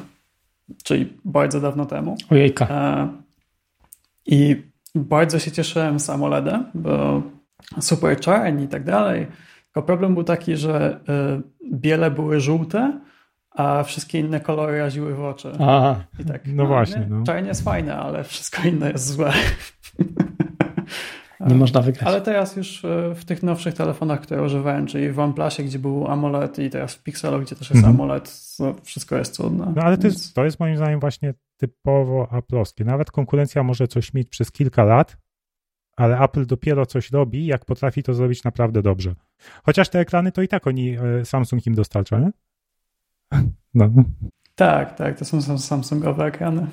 [0.84, 2.16] czyli bardzo dawno temu.
[2.30, 2.68] Ojejka.
[2.70, 3.09] E,
[4.26, 4.62] I
[4.94, 7.22] bardzo się cieszyłem z AMOLEDem, bo
[7.80, 9.26] super czarni i tak dalej.
[9.64, 11.40] Tylko problem był taki, że e,
[11.72, 13.00] biele były żółte,
[13.55, 15.53] a wszystkie inne kolory raziły w oczy.
[15.61, 16.05] Aha.
[16.18, 17.07] I tak, no, no właśnie.
[17.11, 17.24] No.
[17.24, 19.32] Czarnie jest fajne, ale wszystko inne jest złe.
[21.48, 22.09] Nie można wygrać.
[22.09, 26.09] Ale teraz już e, w tych nowszych telefonach, które używałem, czyli w OnePlusie, gdzie był
[26.09, 27.94] AMOLED i teraz w Pixelu, gdzie też jest mhm.
[27.94, 29.72] AMOLED, to wszystko jest cudne.
[29.76, 32.84] No ale to, jest, to jest moim zdaniem właśnie typowo Apple'owskie.
[32.84, 35.16] Nawet konkurencja może coś mieć przez kilka lat,
[35.96, 39.14] ale Apple dopiero coś robi, jak potrafi to zrobić naprawdę dobrze.
[39.64, 42.30] Chociaż te ekrany to i tak oni, e, Samsung im dostarcza, nie?
[43.74, 43.91] No.
[44.55, 46.66] Tak, tak, to są Samsungowe ekrany.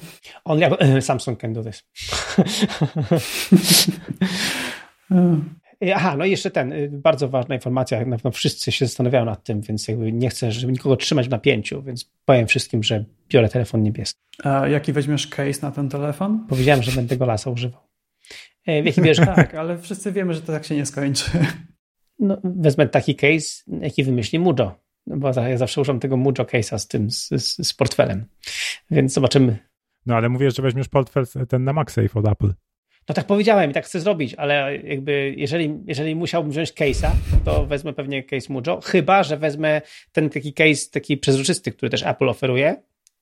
[0.45, 1.83] Only Samsung can do this.
[5.93, 9.43] Aha, no i jeszcze ten, y, bardzo ważna informacja, na pewno wszyscy się zastanawiają nad
[9.43, 13.49] tym, więc jakby nie chcę, żeby nikogo trzymać w napięciu, więc powiem wszystkim, że biorę
[13.49, 14.19] telefon niebieski.
[14.43, 16.45] A jaki weźmiesz case na ten telefon?
[16.49, 17.81] Powiedziałem, że będę go lasa używał.
[18.65, 19.25] E, w jaki bierzesz?
[19.25, 21.29] tak, ale wszyscy wiemy, że to tak się nie skończy.
[22.19, 24.75] No, wezmę taki case, jaki wymyśli Mujo,
[25.09, 28.25] no bo ja zawsze używam tego Mujo case'a z tym, z, z, z portfelem,
[28.91, 29.57] więc zobaczymy.
[30.05, 32.53] No ale mówisz, że weźmiesz portfel ten na MagSafe od Apple.
[33.09, 37.11] No tak powiedziałem i tak chcę zrobić, ale jakby jeżeli, jeżeli musiałbym wziąć case'a,
[37.45, 39.81] to wezmę pewnie case Mujo, chyba, że wezmę
[40.11, 42.75] ten taki case taki przezroczysty, który też Apple oferuje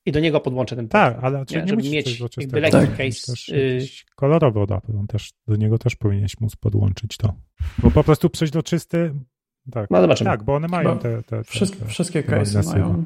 [0.05, 2.97] i do niego podłączę ten Tak, ale nie, żeby mieć jakby lekki tak.
[2.97, 3.31] case.
[3.31, 7.33] Też y, kolorowy od Apple, on też, do niego też powinieneś móc podłączyć to.
[7.77, 9.13] Bo po prostu przeźroczysty
[9.71, 10.29] tak, no zobaczymy.
[10.29, 12.87] Tak, bo one mają te, te, te, wszystkie, te, wszystkie case mają.
[12.87, 13.03] No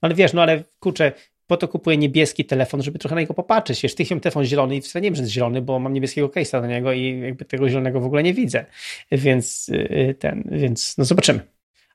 [0.00, 1.12] ale wiesz, no ale kurczę,
[1.46, 3.82] po to kupuję niebieski telefon, żeby trochę na niego popatrzeć.
[3.82, 6.28] Wiesz, ty mam telefon zielony i wcale nie wiem, że jest zielony, bo mam niebieskiego
[6.28, 8.66] case'a na niego i jakby tego zielonego w ogóle nie widzę.
[9.12, 11.40] Więc y, ten, więc no zobaczymy.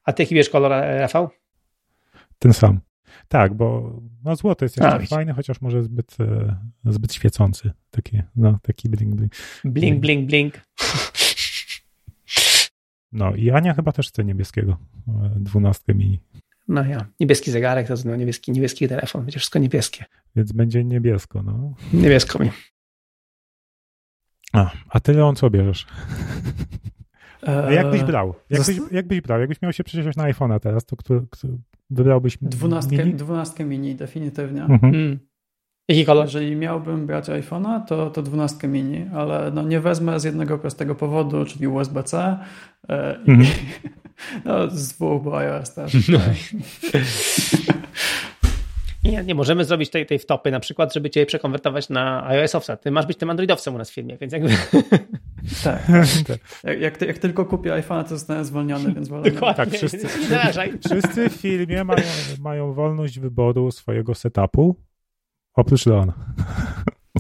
[0.04, 1.30] A ty jaki wiesz kolor, Rafał?
[2.40, 2.80] Ten sam.
[3.28, 3.94] Tak, bo
[4.24, 7.72] no złoty jest jeszcze A, fajny, chociaż może zbyt, e, zbyt świecący.
[7.92, 9.34] Taki, no, taki bling, bling.
[9.66, 10.54] Bling, bling, bling.
[13.16, 14.78] No i Ania chyba też chce niebieskiego.
[15.08, 16.20] E, dwunastkę mini.
[16.68, 17.06] No ja.
[17.20, 20.06] Niebieski zegarek, to no, niebieski, niebieski telefon, będzie wszystko niebieskie.
[20.36, 21.74] Więc będzie niebiesko, no.
[21.94, 22.52] Niebiesko mi.
[24.54, 25.88] A, a ty Leon co bierzesz?
[27.48, 28.36] A jakbyś brał?
[28.50, 29.40] Jakbyś, jakbyś brał?
[29.40, 31.58] Jakbyś miał się przesiąść na iPhone'a teraz, to który, który
[31.90, 33.14] wybrałbyś dwunastkę mini?
[33.14, 34.64] Dwunastkę mini, definitywnie.
[34.64, 34.96] Mhm.
[34.96, 35.20] Mm.
[35.88, 36.26] Jaki kolor?
[36.26, 40.96] Jeżeli miałbym brać iPhone'a, to, to 12 mini, ale no nie wezmę z jednego prostego
[40.96, 42.38] powodu, czyli USB-C.
[42.90, 43.56] E, mm -hmm.
[44.46, 45.94] no, z dwóch, bo iOS też.
[46.10, 46.20] No.
[49.12, 52.78] Nie, nie możemy zrobić tej, tej wtopy na przykład, żeby cię przekonwertować na iOS-owca.
[52.78, 54.50] Ty masz być tym Androidowcem u nas w firmie, więc jakby...
[55.64, 55.82] Tak.
[56.28, 56.40] tak.
[56.80, 59.32] Jak, jak, tylko kupię iPhone, to zostanę zwolniony, więc wolę...
[59.32, 59.66] Dokładnie.
[59.66, 60.08] Tak, wszyscy,
[60.86, 62.04] wszyscy w firmie mają,
[62.40, 64.76] mają wolność wyboru swojego setupu,
[65.56, 66.14] Oprócz Leona.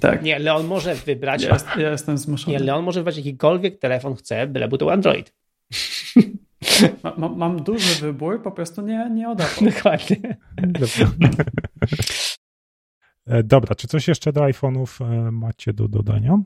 [0.02, 0.24] Tak.
[0.24, 1.44] Nie, Leon może wybrać.
[1.44, 2.58] Ja, ja jestem zmuszony.
[2.58, 5.34] Nie, Leon może wybrać jakikolwiek telefon chce, byle był to Android.
[7.04, 9.38] Ma, ma, mam duży wybór, po prostu nie, nie od
[9.76, 10.38] Dokładnie.
[13.28, 16.40] E, dobra, czy coś jeszcze do iPhone'ów e, macie do dodania?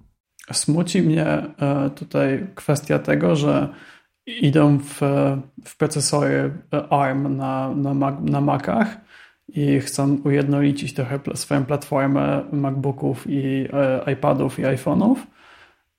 [0.52, 3.70] Smuci mnie e, tutaj kwestia tego, że
[4.26, 5.00] idą w,
[5.66, 6.54] w procesory
[6.90, 8.98] ARM na, na, na Macach
[9.56, 15.16] i chcą ujednolicić trochę swoją platformę MacBooków i e, iPadów i iPhone'ów,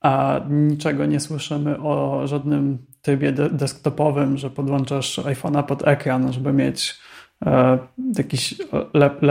[0.00, 6.52] a niczego nie słyszymy o żadnym trybie de desktopowym, że podłączasz iPhone'a pod ekran, żeby
[6.52, 6.98] mieć
[7.46, 7.78] e,
[8.18, 8.54] jakiś
[8.94, 9.22] lep,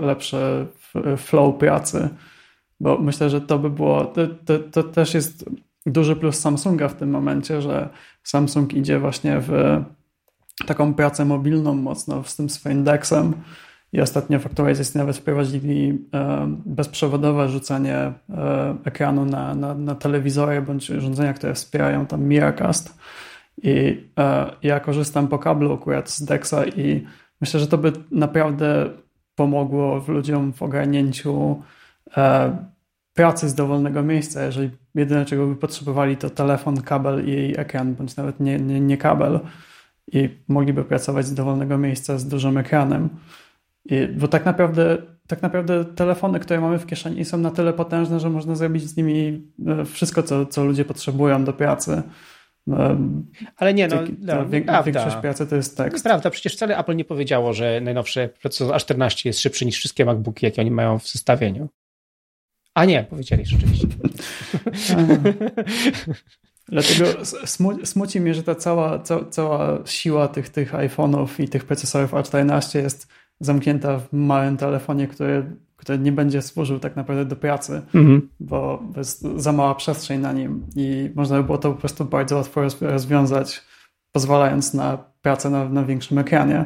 [0.00, 0.66] lepszy
[1.16, 2.08] flow pracy.
[2.80, 5.50] Bo myślę, że to by było, to, to, to też jest
[5.86, 7.88] duży plus Samsunga w tym momencie, że
[8.22, 9.82] Samsung idzie właśnie w
[10.66, 13.32] taką pracę mobilną mocno z tym swoim Dexem,
[13.92, 18.12] i ostatnio w aktualizacji nawet wprowadzili e, bezprzewodowe rzucanie e,
[18.84, 22.98] ekranu na, na, na telewizory bądź urządzenia, które wspierają tam Miracast.
[23.62, 27.06] I e, ja korzystam po kablu akurat z Dexa i
[27.40, 28.90] myślę, że to by naprawdę
[29.34, 31.62] pomogło ludziom w ogarnięciu
[33.14, 34.44] pracy z dowolnego miejsca.
[34.44, 38.96] Jeżeli jedyne czego by potrzebowali to telefon, kabel i ekran, bądź nawet nie, nie, nie
[38.96, 39.40] kabel
[40.12, 43.08] i mogliby pracować z dowolnego miejsca z dużym ekranem.
[44.16, 48.30] Bo tak naprawdę, tak naprawdę telefony, które mamy w kieszeni są na tyle potężne, że
[48.30, 52.02] można zrobić z nimi e, wszystko, co, co ludzie potrzebują do pracy.
[52.68, 52.98] E,
[53.56, 56.04] Ale nie, no, no wie, większość pracy to jest tekst.
[56.04, 60.46] Prawda, przecież wcale Apple nie powiedziało, że najnowszy procesor A14 jest szybszy niż wszystkie MacBooki,
[60.46, 61.68] jakie oni mają w zestawieniu.
[62.74, 63.86] A nie, powiedzieli rzeczywiście.
[66.68, 67.04] Dlatego
[67.84, 72.78] smuci mnie, że ta cała, ca, cała siła tych, tych iPhone'ów i tych procesorów A14
[72.78, 73.08] jest
[73.40, 78.28] zamknięta w małym telefonie, który, który nie będzie służył tak naprawdę do pracy, mhm.
[78.40, 82.36] bo jest za mała przestrzeń na nim i można by było to po prostu bardzo
[82.36, 83.62] łatwo rozwiązać,
[84.12, 86.64] pozwalając na pracę na, na większym ekranie.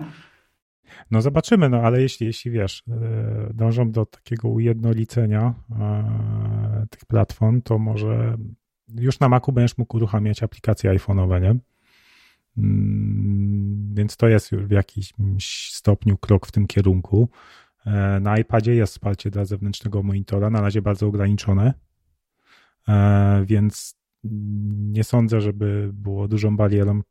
[1.10, 7.62] No zobaczymy, no ale jeśli, jeśli wiesz, e, dążą do takiego ujednolicenia e, tych platform,
[7.62, 8.36] to może
[8.94, 11.56] już na Macu będziesz mógł uruchamiać aplikacje iPhone'owe, nie?
[12.60, 17.28] Mm, więc to jest już w jakimś stopniu krok w tym kierunku.
[17.86, 21.74] E, na iPadzie jest wsparcie dla zewnętrznego monitora, na razie bardzo ograniczone,
[22.88, 24.00] e, więc
[24.92, 27.02] nie sądzę, żeby było dużą barierą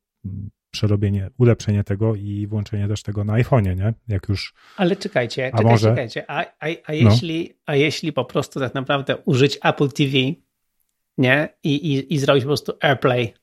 [0.71, 3.93] przerobienie, ulepszenie tego i włączenie też tego na iPhone'ie, nie?
[4.07, 4.53] Jak już.
[4.77, 5.89] Ale czekajcie, a czekajcie, może...
[5.89, 6.31] czekajcie.
[6.31, 7.55] A, a, a, jeśli, no.
[7.65, 10.17] a jeśli po prostu tak naprawdę użyć Apple TV,
[11.17, 11.49] nie?
[11.63, 13.33] I, i, i zrobić po prostu AirPlay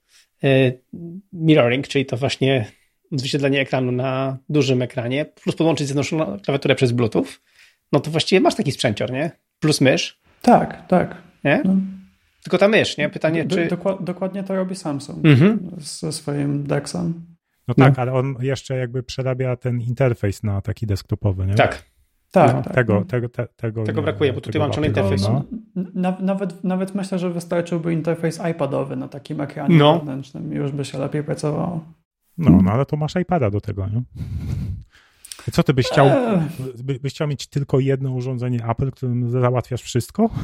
[1.32, 2.66] mirroring, czyli to właśnie
[3.12, 7.26] odzwierciedlenie ekranu na dużym ekranie, plus podłączyć zjednoczoną klawiaturę przez Bluetooth,
[7.92, 9.30] no to właściwie masz taki sprzęcior, nie?
[9.60, 10.20] Plus mysz.
[10.42, 11.16] Tak, tak.
[11.44, 11.62] Nie?
[11.64, 11.76] No.
[12.42, 13.08] Tylko ta mysz, nie?
[13.08, 13.66] Pytanie, do, czy...
[13.66, 15.70] Dokład, dokładnie to robi Samsung mhm.
[15.78, 17.36] ze swoim Dexem.
[17.68, 18.02] No tak, no.
[18.02, 21.54] ale on jeszcze jakby przerabia ten interfejs na taki desktopowy, nie?
[21.54, 21.82] Tak.
[22.36, 22.74] Tak, no, tak.
[22.74, 25.28] Tego, tego, te, tego, tego brakuje, bo tutaj mam czarny interfejs.
[25.28, 26.16] No.
[26.20, 29.98] Nawet, nawet myślę, że wystarczyłby interfejs iPadowy na takim ekranie no.
[29.98, 31.84] wewnętrznym już by się lepiej pracowało.
[32.38, 34.02] No, no ale to masz iPada do tego, nie?
[35.52, 36.06] Co ty byś chciał?
[36.06, 36.40] Eee.
[36.84, 40.30] By, byś chciał mieć tylko jedno urządzenie Apple, którym załatwiasz wszystko?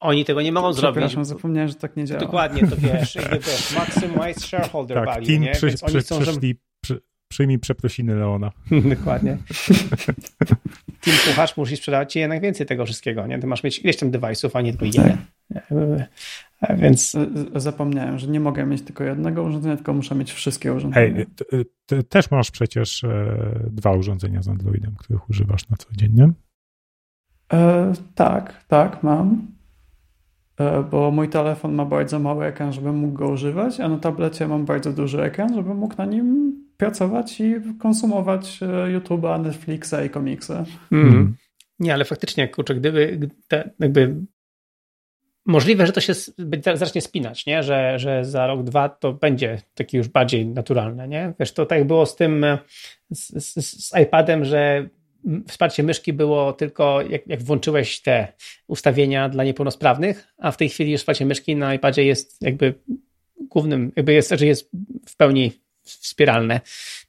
[0.00, 0.94] Oni tego nie mogą zrobić.
[0.94, 2.20] Przepraszam, zapomniałem, że tak nie działa.
[2.20, 5.50] Dokładnie, to wiesz, wiesz maximize shareholder tak, value, team nie?
[5.50, 6.67] Przy, Więc przy, oni chcą, przyszli, przy,
[7.28, 8.52] przyjmij przeprosiny Leona.
[8.96, 9.36] Dokładnie.
[11.02, 13.38] Team kucharz musi sprzedawać ci jednak więcej tego wszystkiego, nie?
[13.38, 15.16] Ty masz mieć ileś tam device'ów, a nie tylko jeden.
[16.78, 17.16] Więc
[17.54, 21.14] zapomniałem, że nie mogę mieć tylko jednego urządzenia, tylko muszę mieć wszystkie urządzenia.
[21.16, 23.36] Hej, ty, ty też masz przecież e,
[23.70, 26.30] dwa urządzenia z Androidem, których używasz na co dzień, nie?
[27.52, 29.46] E, tak, tak, mam.
[30.60, 34.48] E, bo mój telefon ma bardzo mały ekran, żebym mógł go używać, a na tablecie
[34.48, 40.10] mam bardzo duży ekran, żebym mógł na nim pracować i konsumować e, YouTube'a, Netflixa i
[40.10, 40.64] komiksy.
[40.92, 41.36] Mm.
[41.78, 44.14] Nie, ale faktycznie, kurczę, gdyby te, jakby
[45.46, 46.12] możliwe, że to się
[46.74, 47.62] zacznie spinać, nie?
[47.62, 51.32] Że, że za rok, dwa to będzie takie już bardziej naturalne, nie?
[51.40, 52.46] Wiesz, to tak było z tym,
[53.10, 54.88] z, z, z iPadem, że
[55.48, 58.32] wsparcie myszki było tylko jak, jak włączyłeś te
[58.66, 62.74] ustawienia dla niepełnosprawnych, a w tej chwili już wsparcie myszki na iPadzie jest jakby
[63.40, 64.70] głównym, jakby jest, że jest
[65.08, 65.52] w pełni
[65.90, 66.60] wspieralne.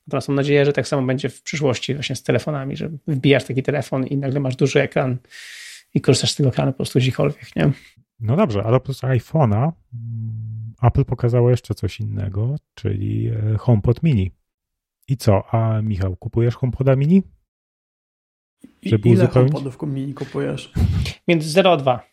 [0.07, 3.63] Natomiast mam nadzieję, że tak samo będzie w przyszłości właśnie z telefonami, że wbijasz taki
[3.63, 5.17] telefon i nagle masz duży ekran
[5.93, 7.71] i korzystasz z tego ekranu po prostu gdziekolwiek, nie?
[8.19, 14.31] No dobrze, ale oprócz iPhone'a mm, Apple pokazało jeszcze coś innego, czyli e, HomePod Mini.
[15.07, 15.43] I co?
[15.53, 17.23] A Michał, kupujesz HomePoda Mini?
[18.83, 20.73] Żeby Ile HomePodów Mini kupujesz?
[21.27, 22.03] Między 0 a 2.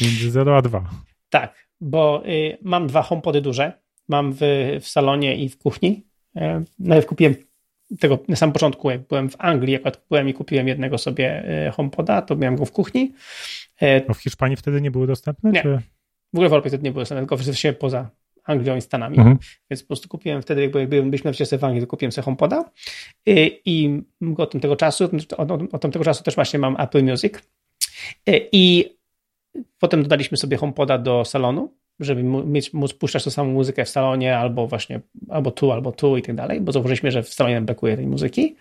[0.00, 0.90] Między 0 a 2.
[1.30, 3.72] Tak, bo y, mam dwa HomePody duże.
[4.08, 4.38] Mam w,
[4.80, 6.06] w salonie i w kuchni.
[6.36, 7.34] E, nawet kupiłem
[8.00, 11.70] tego na samym początku, jak byłem w Anglii, jak byłem i kupiłem jednego sobie e,
[11.70, 13.12] HomePoda, to miałem go w kuchni.
[14.08, 15.50] No w Hiszpanii wtedy nie były dostępne?
[15.50, 15.62] Nie.
[15.62, 15.78] Czy?
[16.32, 18.10] W ogóle w Europie wtedy nie były dostępne, tylko się poza
[18.44, 19.18] Anglią i Stanami.
[19.18, 19.38] Mhm.
[19.70, 22.70] Więc po prostu kupiłem wtedy, jakby byliśmy w Anglii, to kupiłem sobie HomePoda
[23.26, 24.02] i, i
[24.36, 27.34] od tamtego czasu, od, od tamtego czasu też właśnie mam Apple Music
[28.52, 28.94] i
[29.78, 34.38] potem dodaliśmy sobie HomePoda do salonu żeby mieć, móc puszczać tą samą muzykę w salonie,
[34.38, 37.66] albo właśnie, albo tu, albo tu i tak dalej, bo zauważyliśmy, że w salonie nam
[37.66, 38.56] brakuje tej muzyki.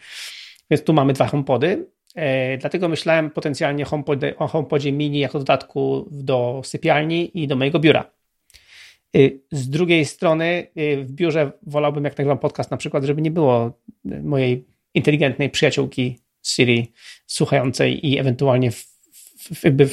[0.71, 1.87] Więc tu mamy dwa HomePody.
[2.15, 7.79] E, dlatego myślałem potencjalnie HomePod, o HomePodzie mini jako dodatku do sypialni i do mojego
[7.79, 8.11] biura.
[9.15, 9.19] E,
[9.51, 13.71] z drugiej strony e, w biurze wolałbym, jak nagrywam podcast na przykład, żeby nie było
[14.23, 16.91] mojej inteligentnej przyjaciółki Siri
[17.27, 18.87] słuchającej i ewentualnie w,
[19.53, 19.89] w, jakby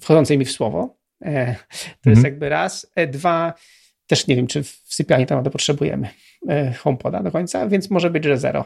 [0.00, 1.01] wchodzącej mi w słowo.
[1.22, 2.24] E, to jest mhm.
[2.24, 2.92] jakby raz.
[2.94, 3.54] E, dwa,
[4.06, 6.08] też nie wiem, czy w sypialni tam potrzebujemy
[6.48, 8.64] e, HomePoda do końca, więc może być, że zero.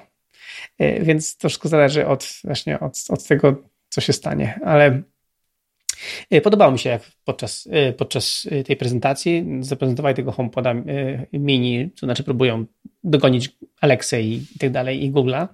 [1.01, 5.03] Więc to wszystko zależy od właśnie od, od tego, co się stanie, ale
[6.43, 10.75] podobało mi się, jak podczas, e, podczas e, tej prezentacji zaprezentowali tego HomePoda
[11.33, 12.67] mini, to znaczy próbują
[13.05, 15.49] dogonić Alexę i, tak dalej, i Google'a.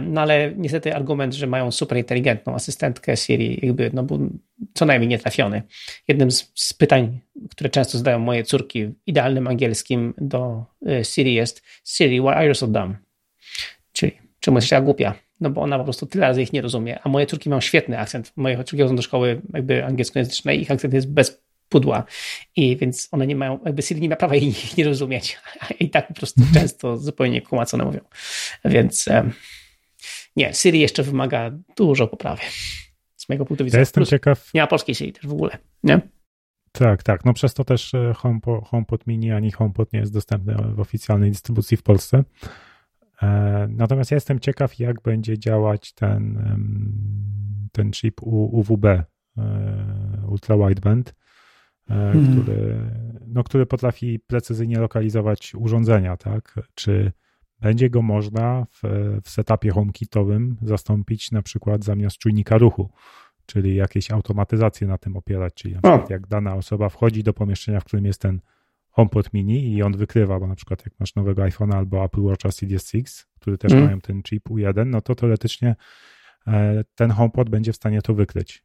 [0.00, 4.30] No ale niestety argument, że mają super inteligentną asystentkę Siri, jakby no, był
[4.74, 5.62] co najmniej nietrafiony.
[6.08, 7.18] Jednym z, z pytań,
[7.50, 10.64] które często zadają moje córki w idealnym angielskim do
[11.02, 12.96] Siri jest Siri, why are you so dumb?
[13.92, 15.27] Czyli czemu jesteś taka głupia?
[15.40, 17.98] No bo ona po prostu tyle razy ich nie rozumie, a moje córki mają świetny
[17.98, 18.32] akcent.
[18.36, 22.04] Moje córki chodzą do szkoły jakby angielskojęzycznej i ich akcent jest bez pudła
[22.56, 25.38] i więc one nie mają, jakby Siri nie ma prawa ich nie rozumieć
[25.80, 28.00] i tak po prostu często zupełnie kumacone mówią.
[28.64, 29.08] Więc
[30.36, 32.42] nie, Siri jeszcze wymaga dużo poprawy
[33.16, 33.78] z mojego punktu widzenia.
[33.78, 34.54] Ja jestem Plus, ciekaw.
[34.54, 36.00] Nie ma polskiej Siri też w ogóle, nie?
[36.72, 37.24] Tak, tak.
[37.24, 41.30] No przez to też e, HomePod, HomePod Mini ani HomePod nie jest dostępny w oficjalnej
[41.30, 42.24] dystrybucji w Polsce.
[43.22, 46.38] E, natomiast ja jestem ciekaw, jak będzie działać ten,
[47.72, 49.04] ten chip UWB, e,
[50.28, 51.14] Ultra Wideband,
[51.88, 52.32] hmm.
[52.32, 52.90] który,
[53.26, 56.54] no, który potrafi precyzyjnie lokalizować urządzenia, tak?
[56.74, 57.12] Czy
[57.60, 58.80] będzie go można w,
[59.24, 62.90] w setupie HomeKitowym zastąpić na przykład zamiast czujnika ruchu,
[63.46, 67.80] czyli jakieś automatyzacje na tym opierać, czyli na przykład jak dana osoba wchodzi do pomieszczenia,
[67.80, 68.40] w którym jest ten
[68.90, 72.50] HomePod mini i on wykrywa, bo na przykład jak masz nowego iPhone'a albo Apple Watcha
[72.50, 73.84] Series 6, który też mm.
[73.84, 75.76] mają ten chip U1, no to teoretycznie
[76.46, 78.64] e, ten HomePod będzie w stanie to wykryć.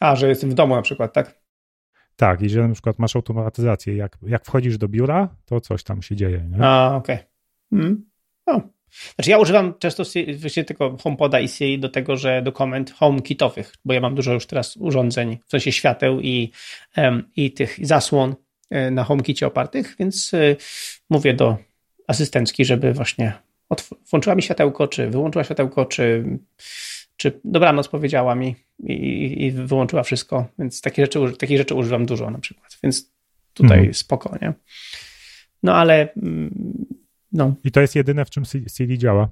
[0.00, 1.40] A, że jestem w domu na przykład, tak?
[2.16, 6.02] Tak, i że na przykład masz automatyzację, jak, jak wchodzisz do biura, to coś tam
[6.02, 6.48] się dzieje.
[6.50, 6.64] Nie?
[6.64, 7.16] A, okej.
[7.16, 7.26] Okay.
[7.70, 8.14] Hmm.
[9.14, 10.02] Znaczy ja używam często
[10.36, 14.32] właśnie tylko HomePoda i Siri do tego, że do komend HomeKitowych, bo ja mam dużo
[14.32, 16.50] już teraz urządzeń, w sensie świateł i,
[16.96, 18.34] um, i tych zasłon
[18.90, 20.56] na HomeKicie opartych, więc y,
[21.10, 21.56] mówię do
[22.06, 23.32] asystentki, żeby właśnie
[24.10, 26.24] włączyła mi światełko, czy wyłączyła światełko, czy,
[27.16, 32.30] czy dobranoc powiedziała mi i, i wyłączyła wszystko, więc takie rzeczy, takich rzeczy używam dużo
[32.30, 33.12] na przykład, więc
[33.54, 33.94] tutaj mhm.
[33.94, 34.52] spoko, nie?
[35.62, 36.86] No ale mm,
[37.32, 37.54] no.
[37.64, 39.28] I to jest jedyne, w czym CD działa.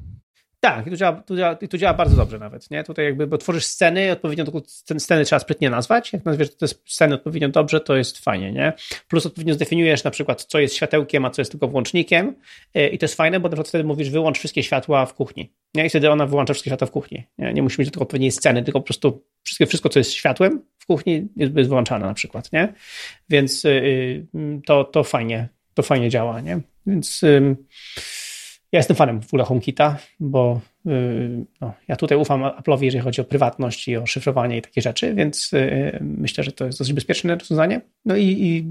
[0.64, 2.84] Tak, i tu działa, tu działa, tu działa bardzo dobrze nawet, nie?
[2.84, 4.44] Tutaj jakby, bo tworzysz sceny, odpowiednio
[4.86, 6.12] ten sceny trzeba sprytnie nazwać.
[6.12, 8.72] Jak nazwiesz te sceny odpowiednio dobrze, to jest fajnie, nie?
[9.08, 12.34] Plus odpowiednio zdefiniujesz na przykład, co jest światełkiem, a co jest tylko włącznikiem
[12.74, 15.52] e, i to jest fajne, bo na przykład wtedy mówisz, wyłącz wszystkie światła w kuchni,
[15.74, 15.86] nie?
[15.86, 17.52] I wtedy ona wyłącza wszystkie światła w kuchni, nie?
[17.52, 20.86] Nie musi mieć tylko odpowiedniej sceny, tylko po prostu wszystko, wszystko co jest światłem w
[20.86, 22.74] kuchni jest, jest wyłączane na przykład, nie?
[23.28, 24.26] Więc yy,
[24.66, 26.60] to, to fajnie, to fajnie działa, nie?
[26.86, 27.24] Więc...
[28.72, 33.20] ja jestem fanem w ogóle HomeKita, bo yy, no, ja tutaj ufam Apple'owi, jeżeli chodzi
[33.20, 36.92] o prywatność i o szyfrowanie i takie rzeczy, więc yy, myślę, że to jest dosyć
[36.92, 37.80] bezpieczne rozwiązanie.
[38.04, 38.64] No i, i,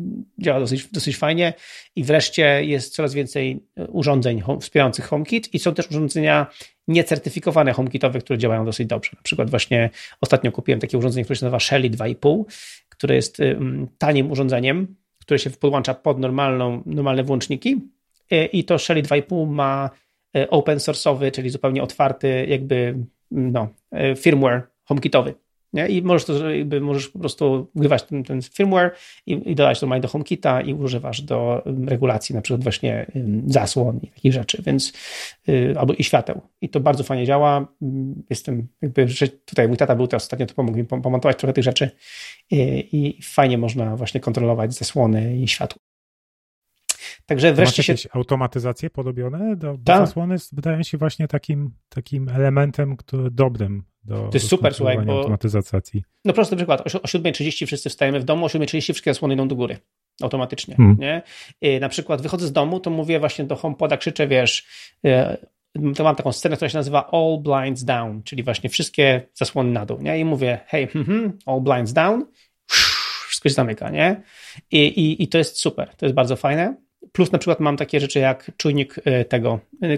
[0.44, 1.54] działa dosyć, dosyć fajnie.
[1.96, 6.48] I wreszcie jest coraz więcej urządzeń wspierających HomeKit i są też urządzenia
[6.88, 9.12] niecertyfikowane HomeKitowe, które działają dosyć dobrze.
[9.16, 9.90] Na przykład właśnie
[10.22, 12.44] ostatnio kupiłem takie urządzenie, które się nazywa Shelly 2,5,
[12.90, 13.38] które jest
[13.98, 17.82] tanim urządzeniem, które się podłącza pod normalną, normalne włączniki
[18.52, 19.90] i to Shelly 2,5 ma
[20.36, 22.96] e, open source'owy, czyli zupełnie otwarty jakby
[23.32, 25.34] no, e, firmware HomeKitowy.
[25.74, 25.88] Nie?
[25.88, 26.34] I możesz, to,
[26.82, 28.92] możesz po prostu wgrywać ten, ten firmware
[29.26, 33.12] i, i dodać normalnie do HomeKita i używasz do regulacji na przykład właśnie
[33.46, 34.94] zasłon i takich rzeczy, więc
[35.78, 36.42] albo i świateł.
[36.62, 37.68] I to bardzo fajnie działa.
[38.30, 39.08] Jestem jakby,
[39.46, 41.92] tutaj mój tata był teraz ostatnio, to pomógł mi pomontować trochę tych rzeczy
[42.52, 42.58] i,
[42.92, 45.91] i fajnie można właśnie kontrolować zasłony i światło.
[47.32, 47.94] Także wreszcie się...
[47.94, 50.08] jakieś automatyzacje podobione do, tak.
[50.08, 55.18] zasłony wydają się właśnie takim, takim elementem który, dobrym do To jest super, słuchaj, bo...
[55.18, 56.04] automatyzacji.
[56.26, 59.56] No prosty przykład, o 7.30 wszyscy wstajemy w domu, o 7.30 wszystkie zasłony idą do
[59.56, 59.78] góry
[60.22, 60.98] automatycznie, hmm.
[61.00, 61.22] nie?
[61.62, 64.68] I na przykład wychodzę z domu, to mówię właśnie do HomePoda, krzyczę, wiesz,
[65.06, 65.38] e,
[65.96, 69.86] to mam taką scenę, która się nazywa All Blinds Down, czyli właśnie wszystkie zasłony na
[69.86, 70.20] dół, nie?
[70.20, 72.26] I mówię, hey, mm, all blinds down,
[73.28, 74.22] wszystko się zamyka, nie?
[74.72, 76.76] I, i, I to jest super, to jest bardzo fajne.
[77.12, 79.98] Plus na przykład mam takie rzeczy jak czujnik e, tego, e,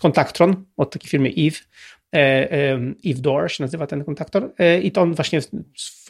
[0.00, 1.56] kontaktron od takiej firmy Eve,
[2.14, 2.50] e,
[3.06, 4.52] Eve Door się nazywa ten kontaktor
[4.82, 5.40] i to on właśnie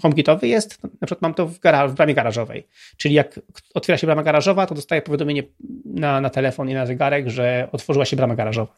[0.02, 2.66] HomeKitowy jest, na przykład mam to w, w bramie garażowej,
[2.96, 3.40] czyli jak
[3.74, 5.42] otwiera się brama garażowa, to dostaję powiadomienie
[5.84, 8.76] na, na telefon i na zegarek, że otworzyła się brama garażowa.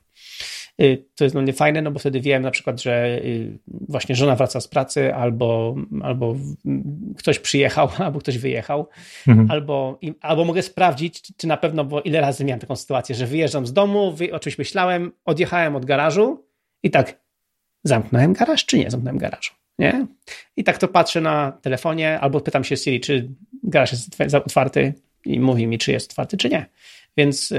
[0.82, 4.14] Y, to jest dla mnie fajne, no bo wtedy wiem na przykład, że y, właśnie
[4.14, 6.36] żona wraca z pracy, albo, albo
[7.18, 8.88] ktoś przyjechał, albo ktoś wyjechał,
[9.28, 9.50] mhm.
[9.50, 13.66] albo, albo mogę sprawdzić, czy na pewno, bo ile razy miałem taką sytuację, że wyjeżdżam
[13.66, 16.44] z domu, wy, o czymś myślałem, odjechałem od garażu
[16.82, 17.20] i tak,
[17.84, 20.06] zamknąłem garaż, czy nie zamknąłem garażu, nie?
[20.56, 23.28] I tak to patrzę na telefonie, albo pytam się Siri, czy
[23.62, 26.66] garaż jest otwarty i mówi mi, czy jest otwarty, czy nie.
[27.16, 27.54] Więc.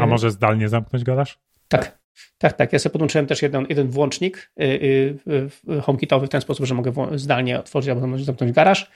[0.00, 1.38] A może zdalnie zamknąć garaż?
[1.68, 2.01] Tak.
[2.38, 2.72] Tak, tak.
[2.72, 6.74] Ja sobie podłączyłem też jeden, jeden włącznik y, y, y, HomeKitowy w ten sposób, że
[6.74, 8.90] mogę zdalnie otworzyć albo zamknąć garaż.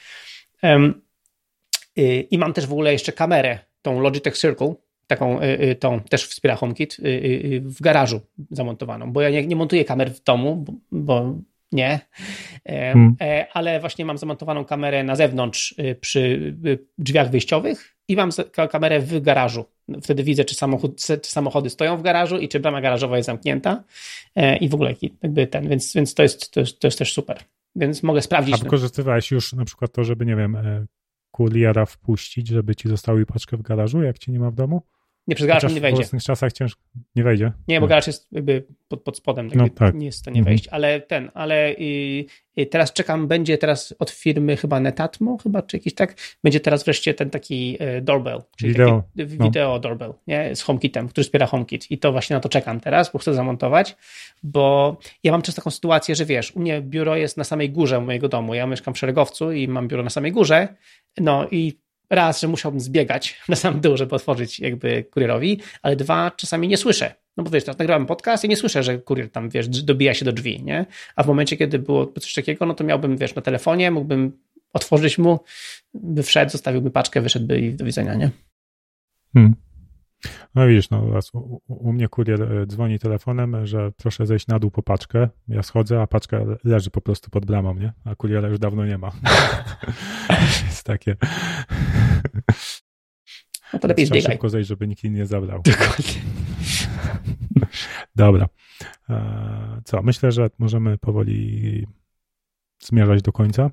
[2.31, 4.75] I mam też w ogóle jeszcze kamerę, tą Logitech Circle,
[5.07, 5.41] taką,
[5.81, 6.97] tą też wspiera HomeKit,
[7.61, 11.39] w garażu zamontowaną, bo ja nie, nie montuję kamer w domu, bo
[11.77, 12.01] nie,
[12.67, 13.17] hmm.
[13.21, 16.55] E, ale właśnie mam zamontowaną kamerę na zewnątrz przy
[16.99, 18.31] drzwiach wyjściowych i mam
[18.71, 19.65] kamerę w garażu.
[20.03, 23.85] Wtedy widzę, czy, samochód, samochody stoją w garażu i czy brama garażowa jest zamknięta
[24.37, 27.13] e, i w ogóle jakby ten, więc, więc to, jest, to, jest, to jest też
[27.13, 27.39] super.
[27.77, 28.55] Więc mogę sprawdzić.
[28.55, 30.87] A wykorzystywałeś już na przykład to, żeby, nie wiem, e,
[31.31, 34.83] kuriera wpuścić, żeby ci zostawił paczkę w garażu, jak ci nie ma w domu?
[35.27, 35.97] Nie, przez garaż nie wejdzie.
[35.97, 36.83] W obecnych czasach ciężko
[37.17, 37.53] nie wejdzie.
[37.69, 39.95] Nie, bo garaż jest jakby pod, pod spodem, tak no, tak.
[39.95, 40.55] nie jest to nie mhm.
[40.55, 42.27] wejść, ale ten, ale i,
[42.57, 46.15] i teraz czekam, będzie teraz od firmy chyba Netatmo, chyba, czy jakiś tak,
[46.45, 49.79] będzie teraz wreszcie ten taki e, doorbell, czyli wideo, taki wideo no.
[49.79, 53.19] doorbell, nie, z HomeKitem, który wspiera HomeKit i to właśnie na to czekam teraz, bo
[53.19, 53.97] chcę zamontować,
[54.43, 58.01] bo ja mam często taką sytuację, że wiesz, u mnie biuro jest na samej górze
[58.01, 60.69] mojego domu, ja mieszkam w Szeregowcu i mam biuro na samej górze,
[61.19, 66.31] no i raz, że musiałbym zbiegać na sam dół, żeby otworzyć jakby kurierowi, ale dwa,
[66.31, 67.15] czasami nie słyszę.
[67.37, 70.25] No bo wiesz, teraz nagrywam podcast i nie słyszę, że kurier tam, wiesz, dobija się
[70.25, 70.87] do drzwi, nie?
[71.17, 74.33] A w momencie, kiedy było coś takiego, no to miałbym, wiesz, na telefonie, mógłbym
[74.73, 75.41] otworzyć mu,
[75.95, 78.31] by wszedł, zostawiłby paczkę, wyszedłby i do widzenia, nie?
[79.33, 79.55] Hmm.
[80.55, 84.71] No widzisz, no u, u, mnie kurier e, dzwoni telefonem, że proszę zejść na dół
[84.71, 85.29] po paczkę.
[85.49, 87.93] Ja schodzę, a paczka leży po prostu pod bramą, nie?
[88.05, 89.13] A kuriera już dawno nie ma.
[90.67, 91.17] Jest takie...
[93.73, 94.33] No to lepiej Trzeba zbiegaj.
[94.33, 95.63] szybko zejść, żeby nikt inny nie zabrał.
[95.63, 96.21] Dokładnie.
[98.17, 98.49] Dobra.
[99.11, 101.87] E, co, myślę, że możemy powoli
[102.83, 103.71] zmierzać do końca.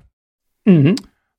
[0.66, 0.94] Mhm.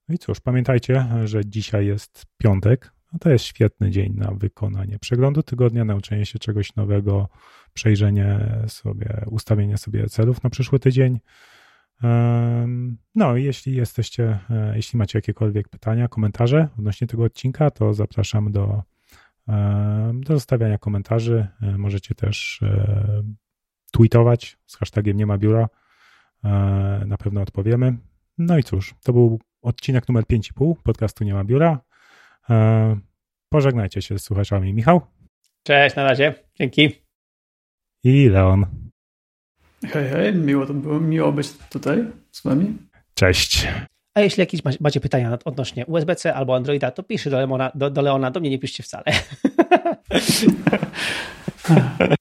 [0.07, 2.94] No i cóż, pamiętajcie, że dzisiaj jest piątek.
[3.15, 7.29] No to jest świetny dzień na wykonanie przeglądu tygodnia, nauczenie się czegoś nowego,
[7.73, 11.19] przejrzenie sobie, ustawienie sobie celów na przyszły tydzień.
[13.15, 18.83] No, jeśli jesteście, e, jeśli macie jakiekolwiek pytania, komentarze odnośnie tego odcinka, to zapraszam do,
[20.13, 21.47] do zostawiania komentarzy.
[21.61, 23.23] E, możecie też e,
[23.91, 25.69] tweetować z hashtagiem nie ma biura.
[27.05, 27.97] Na pewno odpowiemy.
[28.37, 31.79] No i cóż, to był odcinek numer 5,5 podcastu Nie ma biura.
[33.49, 34.73] Pożegnajcie się z słuchaczami.
[34.73, 35.01] Michał?
[35.63, 36.33] Cześć, na razie.
[36.55, 36.89] Dzięki.
[38.03, 38.65] I Leon.
[39.83, 42.77] Hej, hej, miło to było, miło być tutaj z wami.
[43.13, 43.67] Cześć.
[44.15, 48.31] A jeśli jakieś macie pytania odnośnie USB-C albo Androida, to piszcie do, do, do Leona,
[48.31, 49.03] do mnie nie piszcie wcale.